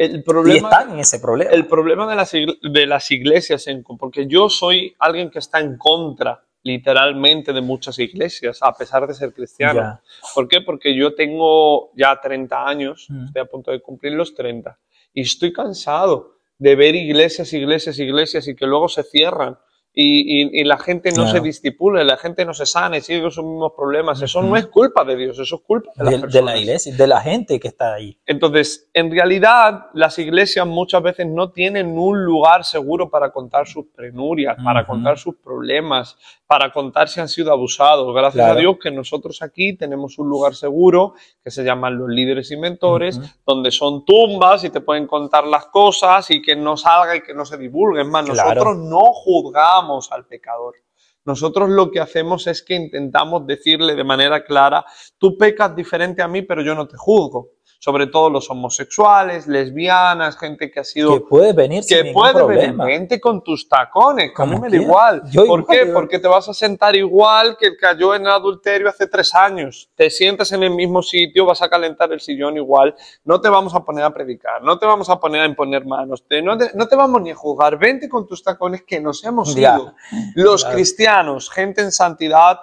[0.00, 1.50] El problema, y están en ese problema.
[1.50, 3.66] El problema de las, de las iglesias,
[3.98, 9.12] porque yo soy alguien que está en contra literalmente de muchas iglesias, a pesar de
[9.12, 10.00] ser cristiano.
[10.34, 10.62] ¿Por qué?
[10.62, 13.26] Porque yo tengo ya 30 años, mm.
[13.26, 14.78] estoy a punto de cumplir los 30,
[15.12, 19.58] y estoy cansado de ver iglesias, iglesias, iglesias y que luego se cierran
[19.92, 23.44] y, la gente no se disipule, la gente no se sana y sigue con sus
[23.44, 24.22] mismos problemas.
[24.22, 27.06] Eso no es culpa de Dios, eso es culpa de, de, de la iglesia, de
[27.06, 28.16] la gente que está ahí.
[28.24, 33.86] Entonces, en realidad, las iglesias muchas veces no tienen un lugar seguro para contar sus
[33.86, 36.16] penurias, para contar sus problemas,
[36.46, 38.14] para contar si han sido abusados.
[38.14, 42.50] Gracias a Dios que nosotros aquí tenemos un lugar seguro que se llaman los líderes
[42.52, 47.16] y mentores, donde son tumbas y te pueden contar las cosas y que no salga
[47.16, 48.08] y que no se divulguen.
[48.08, 49.79] Más, nosotros no juzgamos
[50.10, 50.76] al pecador.
[51.24, 54.84] Nosotros lo que hacemos es que intentamos decirle de manera clara,
[55.18, 57.50] tú pecas diferente a mí, pero yo no te juzgo
[57.80, 61.14] sobre todo los homosexuales, lesbianas, gente que ha sido...
[61.14, 65.22] Que puede venir Que sin puede venir, vente con tus tacones, mí me da igual.
[65.34, 65.86] ¿Por qué?
[65.86, 69.88] Porque te vas a sentar igual que el cayó en el adulterio hace tres años.
[69.94, 73.74] Te sientas en el mismo sitio, vas a calentar el sillón igual, no te vamos
[73.74, 77.22] a poner a predicar, no te vamos a poner a imponer manos, no, te, vamos
[77.22, 79.94] ni a juzgar, vente con tus tacones que nos hemos ido.
[80.34, 82.60] Los cristianos, gente en santidad,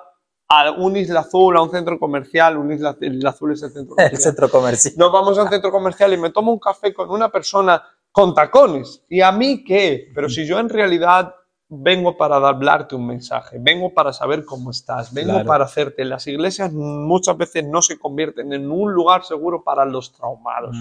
[0.49, 4.13] a un Isla Azul, a un centro comercial, un Isla, Azul es el centro comercial.
[4.13, 4.93] El centro comercial.
[4.97, 7.81] Nos vamos a un centro comercial y me tomo un café con una persona
[8.11, 9.03] con tacones.
[9.09, 10.09] ¿Y a mí qué?
[10.15, 11.35] Pero si yo en realidad
[11.69, 16.05] vengo para hablarte un mensaje, vengo para saber cómo estás, vengo para hacerte.
[16.05, 20.77] Las iglesias muchas veces no se convierten en un lugar seguro para los traumados.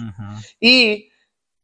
[0.59, 1.09] Y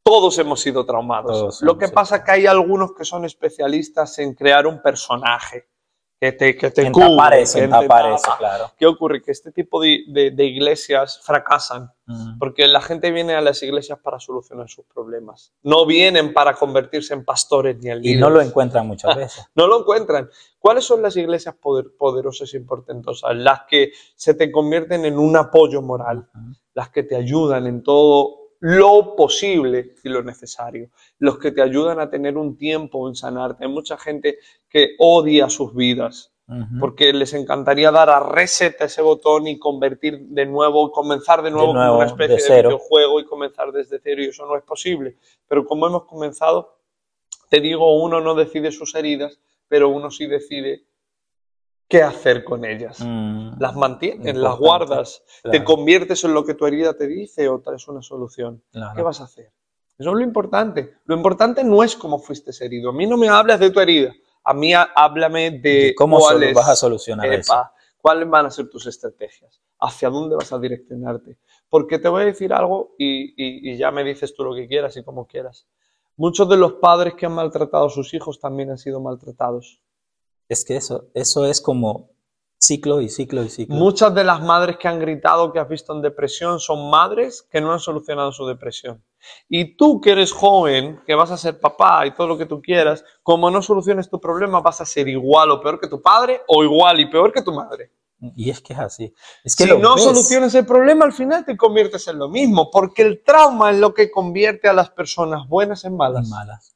[0.04, 1.62] todos hemos sido traumados.
[1.62, 5.73] Lo que pasa es que hay algunos que son especialistas en crear un personaje
[6.24, 7.60] que te, que te cubre, eso,
[8.40, 8.72] claro.
[8.78, 9.22] ¿Qué ocurre?
[9.22, 11.92] Que este tipo de, de, iglesias fracasan
[12.40, 15.52] porque la gente viene a las iglesias para solucionar sus problemas.
[15.64, 18.18] No vienen para convertirse en pastores ni en líderes.
[18.18, 19.46] Y no lo encuentran muchas veces.
[19.54, 20.30] no lo encuentran.
[20.60, 23.36] ¿Cuáles son las iglesias poderosas y portentosas?
[23.36, 26.30] Las que se te convierten en un apoyo moral,
[26.74, 30.90] las que te ayudan en todo lo posible y lo necesario,
[31.20, 33.66] los que te ayudan a tener un tiempo en sanarte.
[33.66, 34.38] Hay mucha gente
[34.70, 36.32] que odia sus vidas
[36.80, 41.74] porque les encantaría dar a reset ese botón y convertir de nuevo, comenzar de nuevo,
[41.74, 45.18] con una especie de, de videojuego y comenzar desde cero y eso no es posible.
[45.50, 46.78] Pero como hemos comenzado,
[47.50, 50.86] te digo, uno no decide sus heridas, pero uno sí decide
[51.94, 53.00] qué hacer con ellas.
[53.02, 53.60] Mm.
[53.60, 57.88] las mantienes, las guardas, te conviertes en lo que tu herida te dice o traes
[57.88, 58.64] una solución.
[58.96, 59.52] ¿Qué vas a hacer?
[60.00, 60.96] Eso es lo importante.
[61.06, 62.90] Lo importante no es cómo fuiste herido.
[62.90, 64.12] A mí no me hablas de tu herida.
[64.44, 67.54] A mí háblame de, cómo vas a solucionar eso.
[68.02, 69.62] ¿Cuáles van a ser tus estrategias?
[69.80, 71.38] ¿Hacia dónde vas a direccionarte?
[71.70, 74.98] Porque te voy a decir algo y, y ya me dices tú lo que quieras
[74.98, 75.68] y como quieras.
[76.18, 79.80] Muchos de los padres que han maltratado a sus hijos también han sido maltratados.
[80.50, 82.14] Es que eso, eso es como
[82.64, 83.76] ciclo y ciclo y ciclo.
[83.76, 87.60] Muchas de las madres que han gritado que has visto en depresión son madres que
[87.60, 89.04] no han solucionado su depresión.
[89.50, 92.62] Y tú que eres joven, que vas a ser papá y todo lo que tú
[92.62, 96.42] quieras, como no soluciones tu problema, vas a ser igual o peor que tu padre
[96.48, 97.92] o igual y peor que tu madre.
[98.38, 99.14] Y es que es así.
[99.44, 103.02] Es que si no solucionas el problema, al final te conviertes en lo mismo, porque
[103.02, 106.30] el trauma es lo que convierte a las personas buenas en malas.
[106.30, 106.74] malas.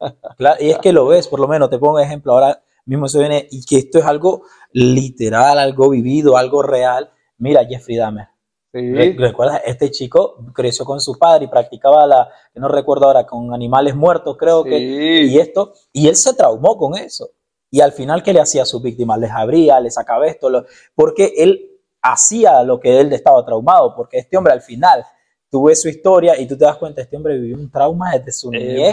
[0.60, 3.48] y es que lo ves, por lo menos, te pongo ejemplo ahora mismo se viene,
[3.52, 7.12] y que esto es algo literal, algo vivido, algo real.
[7.38, 8.28] Mira, Jeffrey Dahmer.
[8.74, 8.94] Sí.
[8.94, 9.62] Re- ¿Recuerdas?
[9.66, 14.36] Este chico creció con su padre y practicaba la, no recuerdo ahora, con animales muertos,
[14.38, 15.40] creo que, y Sí.
[15.40, 17.30] esto, y él se traumó con eso.
[17.70, 19.20] Y al final, ¿qué le hacía a sus víctimas?
[19.20, 20.66] Les abría, les sacaba esto, lo-
[20.96, 21.72] porque él
[22.02, 25.04] hacía lo que él estaba traumado, porque este hombre al final,
[25.50, 28.32] tú ves su historia y tú te das cuenta, este hombre vivió un trauma desde
[28.32, 28.92] su niñez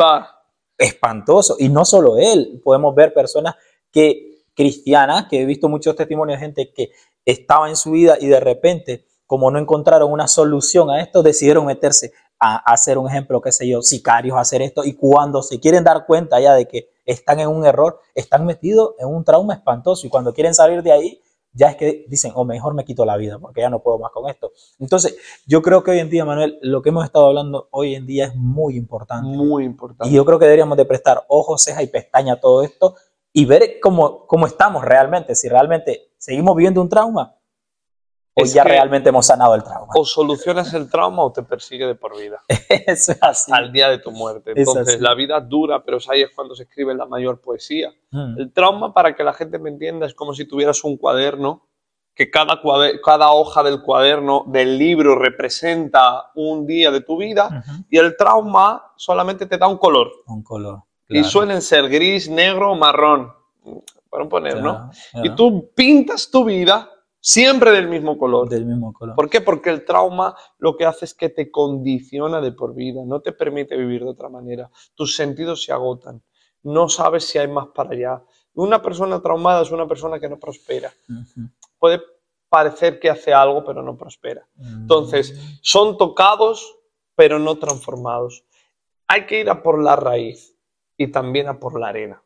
[0.78, 1.57] espantoso.
[1.59, 3.55] Y no solo él, podemos ver personas
[3.95, 6.90] que cristianas, que he visto muchos testimonios de gente que
[7.24, 11.64] estaba en su vida y de repente, como no encontraron una solución a esto, decidieron
[11.64, 14.84] meterse a, a hacer un ejemplo, qué sé yo, sicarios, a hacer esto.
[14.84, 18.95] Y cuando se quieren dar cuenta ya de que están en un error, están metidos
[18.99, 20.07] en un trauma espantoso.
[20.07, 21.20] Y cuando quieren salir de ahí,
[21.53, 24.11] ya es que dicen, o mejor me quito la vida, porque ya no puedo más
[24.11, 24.51] con esto.
[24.80, 25.16] Entonces,
[25.47, 28.26] yo creo que hoy en día, Manuel, lo que hemos estado hablando hoy en día
[28.26, 29.28] es muy importante.
[29.28, 30.12] Muy importante.
[30.12, 32.97] Y yo creo que deberíamos de prestar ojos, ceja y pestaña a todo esto
[33.37, 37.35] y ver cómo, cómo estamos realmente, si realmente seguimos viviendo un trauma
[38.37, 39.93] o Es ya realmente hemos sanado el trauma.
[39.95, 42.43] O solucionas el trauma o te persigue de por vida.
[42.68, 43.53] Es así.
[43.55, 44.53] Al día de tu muerte.
[44.53, 47.93] Es Entonces, la vida es dura, pero ahí es cuando se escribe la mayor poesía.
[48.11, 51.68] Mm, El trauma, para que la gente me entienda, es como si tuvieras un cuaderno,
[52.14, 57.47] que cada, cuade- cada hoja del cuaderno, del libro, representa un día de tu vida,
[57.47, 57.85] ujú.
[57.91, 60.11] y el trauma solamente te da un color.
[60.26, 60.82] Un color.
[61.09, 63.33] Y suelen ser gris, negro marrón,
[64.09, 64.91] para poner, ¿no?
[65.23, 66.91] Y tú pintas tu vida
[67.21, 68.49] siempre del mismo color.
[68.49, 69.15] Del mismo color.
[69.15, 69.41] ¿Por qué?
[69.41, 73.33] Porque el trauma lo que hace es que te condiciona de por vida, no te
[73.33, 74.71] permite vivir de otra manera.
[74.95, 76.23] Tus sentidos se agotan,
[76.63, 78.23] no sabes si hay más para allá.
[78.55, 80.93] Una persona traumada es una persona que no prospera.
[81.09, 81.49] Ujú.
[81.79, 82.01] Puede
[82.49, 84.47] parecer que hace algo, pero no prospera.
[84.57, 86.77] Entonces, son tocados,
[87.17, 88.45] pero no transformados.
[89.09, 90.54] Hay que ir a por la raíz
[90.97, 92.20] y también a por la arena.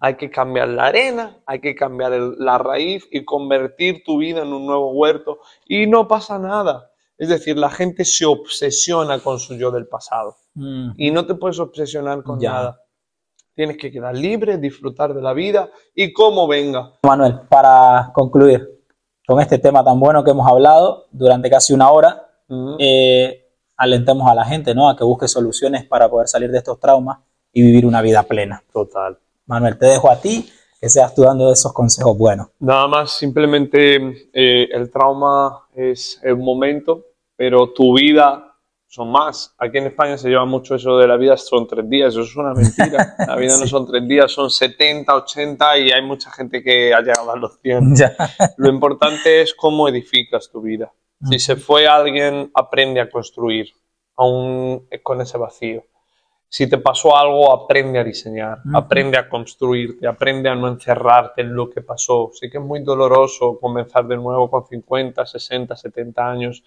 [0.00, 4.40] Hay que cambiar la arena, hay que cambiar el- la raíz y convertir tu vida
[4.42, 6.90] en un nuevo huerto y no pasa nada.
[7.18, 10.36] Es decir, la gente se obsesiona con su yo del pasado
[10.96, 12.52] y no te puedes obsesionar con Ya.
[12.52, 12.80] nada.
[13.54, 16.94] Tienes que quedar libre, disfrutar de la vida y como venga.
[17.02, 18.66] Manuel, para concluir
[19.26, 22.26] con este tema tan bueno que hemos hablado durante casi una hora,
[22.78, 24.88] eh, alentemos a la gente ¿no?
[24.88, 27.18] a que busque soluciones para poder salir de estos traumas
[27.52, 28.62] y vivir una vida plena.
[28.72, 29.18] Total.
[29.46, 30.48] Manuel, te dejo a ti
[30.80, 32.48] que seas tú dando esos consejos buenos.
[32.58, 33.96] Nada más, simplemente
[34.32, 38.52] eh, el trauma es el momento, pero tu vida
[38.88, 39.54] son más.
[39.58, 42.36] Aquí en España se lleva mucho eso de la vida son tres días, eso es
[42.36, 43.14] una mentira.
[43.26, 47.00] La vida no son tres días, son 70, 80 y hay mucha gente que ha
[47.00, 47.94] llegado a los 100.
[47.96, 48.14] Ya.
[48.58, 50.92] Lo importante es cómo edificas tu vida.
[51.30, 53.68] Si se fue alguien, aprende a construir,
[54.16, 55.84] aún con ese vacío.
[56.54, 61.54] Si te pasó algo, aprende a diseñar, aprende a construirte, aprende a no encerrarte en
[61.54, 62.30] lo que pasó.
[62.34, 66.62] Sé que es muy doloroso comenzar de nuevo con 50, 60, 70 años.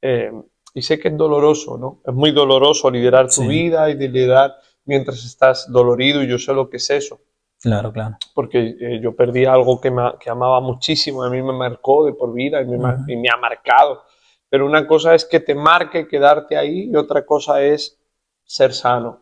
[0.00, 0.32] eh,
[0.74, 2.00] y sé que es doloroso, ¿no?
[2.06, 3.46] Es muy doloroso liderar tu Sí.
[3.48, 4.54] vida y liderar
[4.86, 7.20] mientras estás dolorido y yo sé lo que es eso
[7.60, 8.16] Claro, claro.
[8.34, 12.14] porque eh, yo perdí algo que, me, que amaba muchísimo, a mí me marcó de
[12.14, 14.02] por vida y me, y me ha marcado.
[14.48, 17.98] Pero una cosa es que te marque, quedarte ahí, y otra cosa es
[18.52, 19.20] ser sano.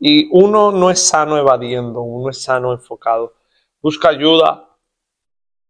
[0.00, 3.34] Y uno no es sano evadiendo, uno es sano enfocado.
[3.80, 4.68] Busca ayuda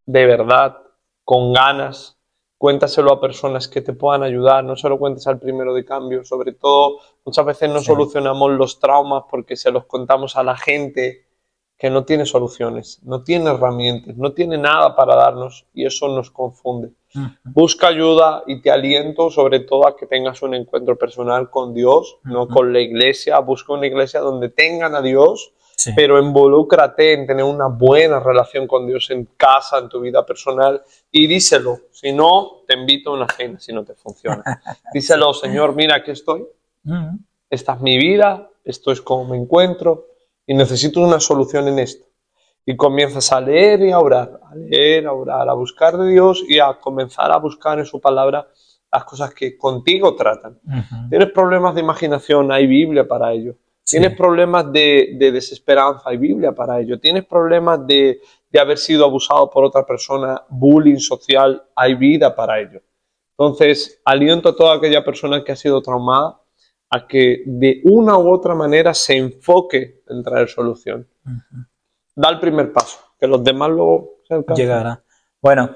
[0.06, 0.78] de verdad,
[1.22, 2.16] con ganas.
[2.56, 6.24] Cuéntaselo a personas que te puedan ayudar, no se lo cuentes al primero de cambio.
[6.24, 7.84] Sobre todo, muchas veces no Sí.
[7.86, 11.26] solucionamos los traumas porque se los contamos a la gente
[11.76, 16.30] que no tiene soluciones, no tiene herramientas, no tiene nada para darnos y eso nos
[16.30, 16.92] confunde.
[17.44, 22.18] Busca ayuda y te aliento sobre todo a que tengas un encuentro personal con Dios,
[22.24, 23.38] no con la iglesia.
[23.40, 25.92] Busca una iglesia donde tengan a Dios, Sí.
[25.94, 30.82] pero involúcrate en tener una buena relación con Dios en casa, en tu vida personal
[31.08, 31.78] y díselo.
[31.92, 34.42] Si no, te invito a una cena si no te funciona.
[34.92, 36.44] Díselo, Señor, mira, aquí estoy,
[37.48, 40.08] esta es mi vida, esto es como me encuentro
[40.44, 42.07] y necesito una solución en esto.
[42.70, 46.44] Y comienzas a leer y a orar, a leer, a orar, a buscar de Dios
[46.46, 48.46] y a comenzar a buscar en su palabra
[48.92, 50.58] las cosas que contigo tratan.
[51.08, 53.54] Tienes problemas de imaginación, hay Biblia para ello.
[53.82, 53.98] Sí.
[53.98, 57.00] Tienes problemas de, de desesperanza, hay Biblia para ello.
[57.00, 62.60] Tienes problemas de, de haber sido abusado por otra persona, bullying social, hay vida para
[62.60, 62.82] ello.
[63.30, 66.38] Entonces, aliento a toda aquella persona que ha sido traumada
[66.90, 71.08] a que de una u otra manera se enfoque en traer solución.
[72.18, 74.66] Da el primer paso, que los demás luego se alcancen.
[74.66, 75.04] llegará.
[75.40, 75.70] Bueno,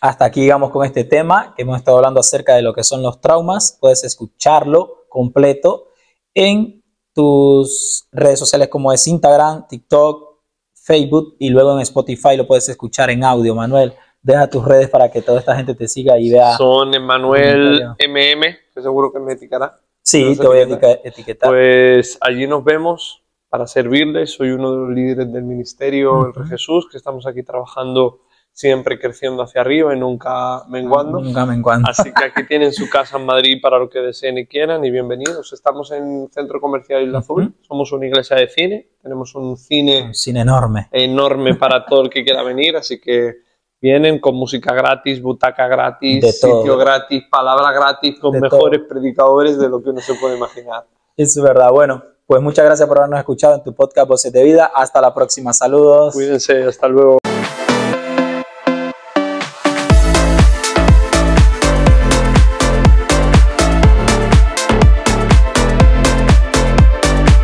[0.00, 3.02] hasta aquí llegamos con este tema que hemos estado hablando acerca de lo que son
[3.02, 3.76] los traumas.
[3.80, 5.88] Puedes escucharlo completo
[6.34, 10.36] en tus redes sociales como es Instagram, TikTok,
[10.72, 13.92] Facebook y luego en Spotify lo puedes escuchar en audio, Manuel.
[14.22, 16.56] deja tus redes para que toda esta gente te siga y vea.
[16.56, 19.80] Son Emanuel MM, que seguro que me etiquetará.
[20.00, 21.50] Sí, te voy a etiquetar.
[21.50, 23.25] Pues allí nos vemos
[23.56, 24.34] para servirles.
[24.34, 28.20] Soy uno de los líderes del ministerio, el Jesús, que estamos aquí trabajando
[28.52, 31.20] siempre creciendo hacia arriba y nunca menguando.
[31.20, 31.88] Nunca menguando.
[31.88, 34.90] Así que aquí tienen su casa en Madrid para lo que deseen y quieran y
[34.90, 35.54] bienvenidos.
[35.54, 40.14] Estamos en Centro Comercial Isla Azul, somos una iglesia de cine, tenemos un cine, un
[40.14, 40.88] cine enorme.
[40.92, 43.36] Enorme para todo el que quiera venir, así que
[43.80, 49.82] vienen con música gratis, butaca gratis, sitio gratis, palabra gratis, con mejores predicadores de lo
[49.82, 50.84] que uno se puede imaginar.
[51.16, 52.15] Es verdad, bueno.
[52.26, 54.72] Pues muchas gracias por habernos escuchado en tu podcast Voces de Vida.
[54.74, 55.52] Hasta la próxima.
[55.52, 56.12] Saludos.
[56.12, 57.18] Cuídense, hasta luego.